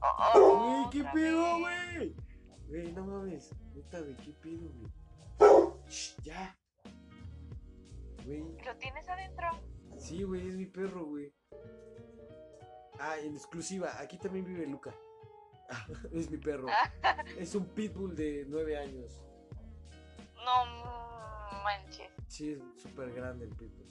Oh, 0.02 0.32
oh, 0.34 0.88
Güey, 0.88 0.90
¿qué 0.90 1.10
pedo, 1.12 1.58
güey? 1.60 2.16
Güey, 2.68 2.92
no 2.92 3.04
mames, 3.04 3.50
neta, 3.74 4.00
güey, 4.00 4.16
¿qué 4.16 4.32
pedo, 4.32 4.70
güey? 4.70 4.92
Ya. 6.22 6.56
Güey, 8.24 8.42
¿Lo 8.64 8.76
tienes 8.76 9.08
adentro? 9.08 9.48
sí, 9.96 10.22
güey, 10.24 10.48
es 10.48 10.54
mi 10.56 10.66
perro, 10.66 11.06
güey. 11.06 11.32
Ah, 12.98 13.16
en 13.18 13.34
exclusiva, 13.34 13.98
aquí 14.00 14.18
también 14.18 14.44
vive 14.44 14.66
Luca. 14.66 14.94
es 16.12 16.30
mi 16.30 16.38
perro. 16.38 16.66
Es 17.38 17.54
un 17.54 17.66
pitbull 17.66 18.14
de 18.14 18.44
nueve 18.48 18.78
años. 18.78 19.22
No 20.44 21.62
manches. 21.64 22.10
Sí, 22.28 22.52
es 22.52 22.82
súper 22.82 23.12
grande 23.12 23.46
el 23.46 23.54
pitbull. 23.54 23.86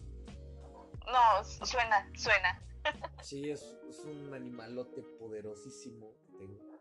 No, 1.05 1.43
suena, 1.43 2.09
suena. 2.15 2.61
Sí, 3.25 3.49
es, 3.49 3.75
es 3.89 4.05
un 4.05 4.35
animalote 4.35 5.01
poderosísimo 5.01 6.13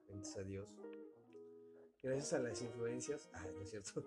gracias 0.07 0.37
a 0.37 0.43
Dios. 0.43 0.69
Gracias 2.03 2.35
a 2.35 2.39
las 2.39 2.61
influencias. 2.61 3.31
Ah, 3.33 3.47
no 3.55 3.63
es 3.63 3.71
cierto. 3.71 4.05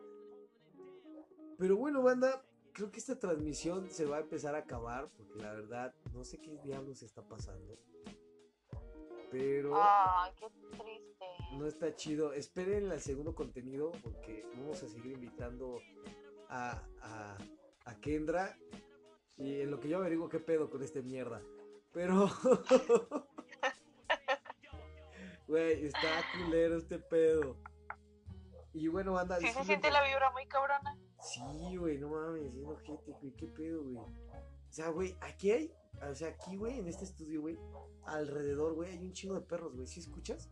Pero 1.58 1.78
bueno, 1.78 2.04
banda, 2.04 2.46
creo 2.74 2.92
que 2.92 3.00
esta 3.00 3.18
transmisión 3.18 3.90
se 3.90 4.06
va 4.06 4.18
a 4.18 4.20
empezar 4.20 4.54
a 4.54 4.60
acabar 4.60 5.10
porque 5.18 5.40
la 5.40 5.52
verdad 5.52 5.96
no 6.14 6.24
sé 6.24 6.38
qué 6.38 6.60
diablos 6.60 7.02
está 7.02 7.28
pasando. 7.28 7.76
Pero 9.32 9.72
Ay, 9.74 10.32
qué 10.38 10.46
triste. 10.78 11.26
no 11.58 11.66
está 11.66 11.96
chido. 11.96 12.34
Esperen 12.34 12.92
el 12.92 13.02
segundo 13.02 13.34
contenido 13.34 13.94
porque 14.04 14.46
vamos 14.54 14.84
a 14.84 14.88
seguir 14.88 15.14
invitando 15.14 15.82
a, 16.50 16.84
a, 17.02 17.38
a 17.86 18.00
Kendra. 18.00 18.56
Y 19.38 19.62
en 19.62 19.72
lo 19.72 19.80
que 19.80 19.90
yo 19.90 19.98
averiguo 19.98 20.30
qué 20.30 20.40
pedo 20.40 20.70
con 20.70 20.84
este 20.84 21.02
mierda. 21.02 21.42
Pero. 21.98 22.30
Güey, 25.48 25.86
está 25.86 26.10
culero 26.38 26.78
este 26.78 27.00
pedo. 27.00 27.56
Y 28.74 28.90
bueno, 28.90 29.14
banda. 29.14 29.40
Sí 29.40 29.48
se 29.48 29.64
siente 29.64 29.90
la 29.90 30.04
vibra 30.04 30.30
muy 30.32 30.46
cabrona. 30.46 30.96
Sí, 31.22 31.78
güey, 31.78 31.98
no 31.98 32.10
mames, 32.10 32.52
sí, 32.52 32.64
ojete, 32.64 33.14
güey, 33.14 33.32
qué 33.34 33.48
pedo, 33.48 33.82
güey. 33.82 33.96
O 33.98 34.08
sea, 34.70 34.90
güey, 34.90 35.16
aquí 35.22 35.52
hay, 35.52 35.74
o 36.08 36.14
sea, 36.14 36.28
aquí, 36.28 36.58
güey, 36.58 36.80
en 36.80 36.88
este 36.90 37.06
estudio, 37.06 37.42
güey, 37.42 37.58
alrededor, 38.06 38.76
güey, 38.76 38.92
hay 38.92 39.00
un 39.00 39.14
chingo 39.14 39.36
de 39.36 39.42
perros, 39.42 39.74
güey, 39.74 39.88
¿sí 39.88 40.02
escuchas? 40.02 40.52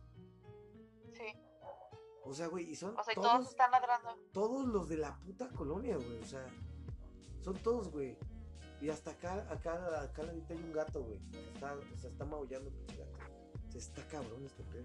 Sí. 1.12 1.38
O 2.24 2.32
sea, 2.32 2.46
güey, 2.46 2.70
y 2.70 2.74
son 2.74 2.98
O 2.98 3.04
sea, 3.04 3.12
y 3.12 3.16
todos 3.16 3.32
todos, 3.32 3.48
están 3.50 3.70
ladrando. 3.70 4.16
todos 4.32 4.66
los 4.66 4.88
de 4.88 4.96
la 4.96 5.14
puta 5.20 5.50
colonia, 5.50 5.96
güey, 5.96 6.18
o 6.18 6.24
sea, 6.24 6.46
son 7.42 7.54
todos, 7.58 7.90
güey. 7.90 8.16
Y 8.80 8.90
hasta 8.90 9.10
acá, 9.12 9.34
acá, 9.50 10.02
acá 10.02 10.22
ladito 10.24 10.52
hay 10.52 10.58
un 10.62 10.72
gato, 10.72 11.02
güey, 11.02 11.18
que 11.30 11.40
está, 11.54 11.74
o 11.74 11.96
sea, 11.98 12.10
está 12.10 12.24
maullando 12.24 12.70
el 12.70 12.96
gato. 12.96 13.16
O 13.68 13.70
sea, 13.72 13.80
está 13.80 14.02
cabrón 14.08 14.44
este 14.44 14.62
pedo. 14.64 14.84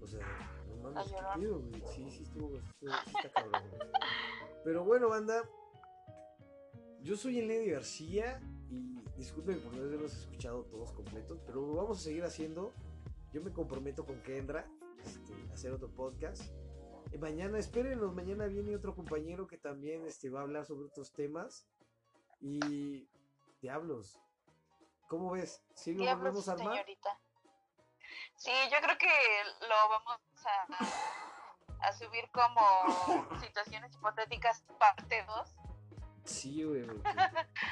O 0.00 0.06
sea, 0.06 0.20
no 0.68 0.76
mames, 0.90 1.12
qué 1.12 1.40
pedo, 1.40 1.60
güey. 1.60 1.82
Sí, 1.94 2.10
sí 2.10 2.22
estuvo, 2.22 2.56
estuvo- 2.58 2.90
sí 3.06 3.12
está 3.16 3.32
cabrón, 3.32 3.62
güey. 3.70 3.80
Pero 4.64 4.84
bueno, 4.84 5.08
banda, 5.08 5.42
yo 7.02 7.16
soy 7.16 7.38
el 7.38 7.48
Lady 7.48 7.70
García 7.70 8.40
y 8.70 8.94
disculpen 9.16 9.60
por 9.60 9.74
no 9.74 9.82
haberlos 9.82 10.14
escuchado 10.14 10.64
todos 10.64 10.92
completos, 10.92 11.40
pero 11.46 11.60
lo 11.66 11.74
vamos 11.74 11.98
a 12.00 12.02
seguir 12.02 12.24
haciendo. 12.24 12.72
Yo 13.32 13.42
me 13.42 13.52
comprometo 13.52 14.04
con 14.06 14.20
Kendra 14.22 14.64
este, 15.04 15.32
a 15.50 15.54
hacer 15.54 15.72
otro 15.72 15.88
podcast. 15.90 16.42
Y 17.14 17.18
mañana, 17.18 17.58
espérenos, 17.60 18.12
mañana 18.12 18.46
viene 18.46 18.74
otro 18.74 18.92
compañero 18.92 19.46
que 19.46 19.56
también 19.56 20.04
este, 20.04 20.30
va 20.30 20.40
a 20.40 20.42
hablar 20.42 20.66
sobre 20.66 20.86
otros 20.86 21.12
temas. 21.12 21.64
Y 22.40 23.08
diablos, 23.62 24.18
¿cómo 25.06 25.30
ves? 25.30 25.62
¿Sí 25.76 25.94
lo 25.94 26.04
volvemos 26.16 26.48
a 26.48 26.52
armar? 26.54 26.72
señorita. 26.74 27.20
Sí, 28.34 28.50
yo 28.72 28.78
creo 28.82 28.98
que 28.98 29.06
lo 29.60 29.74
vamos 29.90 30.20
a, 31.80 31.86
a 31.86 31.92
subir 31.92 32.28
como 32.32 32.60
situaciones 33.40 33.94
hipotéticas 33.94 34.64
parte 34.80 35.24
2, 35.24 35.56
Sí, 36.24 36.64
güey, 36.64 36.84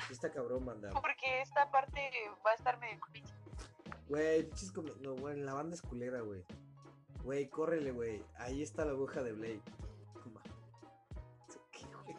sí 0.06 0.12
está 0.12 0.30
cabrón, 0.30 0.64
banda. 0.64 0.90
porque 1.00 1.40
esta 1.40 1.68
parte 1.72 2.10
va 2.46 2.52
a 2.52 2.54
estar 2.54 2.78
medio 2.78 3.00
pinche. 3.10 3.34
Güey, 4.08 4.48
No, 5.00 5.14
güey, 5.16 5.40
la 5.40 5.54
banda 5.54 5.74
es 5.74 5.82
culera, 5.82 6.20
güey. 6.20 6.44
Güey, 7.24 7.48
córrele, 7.48 7.92
güey. 7.92 8.24
Ahí 8.36 8.62
está 8.62 8.84
la 8.84 8.92
aguja 8.92 9.22
de 9.22 9.32
Blade. 9.32 9.62
Toma. 10.22 10.42
¿Qué, 11.70 11.84
güey? 12.04 12.16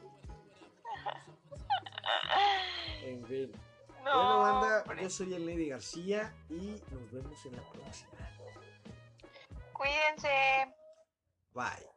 En 3.04 3.26
fin. 3.26 3.52
No, 4.04 4.40
bueno, 4.40 4.40
banda, 4.40 4.82
hombre. 4.84 5.04
yo 5.04 5.10
soy 5.10 5.34
el 5.34 5.46
Lady 5.46 5.70
García 5.70 6.34
y 6.50 6.82
nos 6.92 7.12
vemos 7.12 7.46
en 7.46 7.56
la 7.56 7.64
próxima. 7.72 8.12
Cuídense. 9.74 10.74
Bye. 11.54 11.93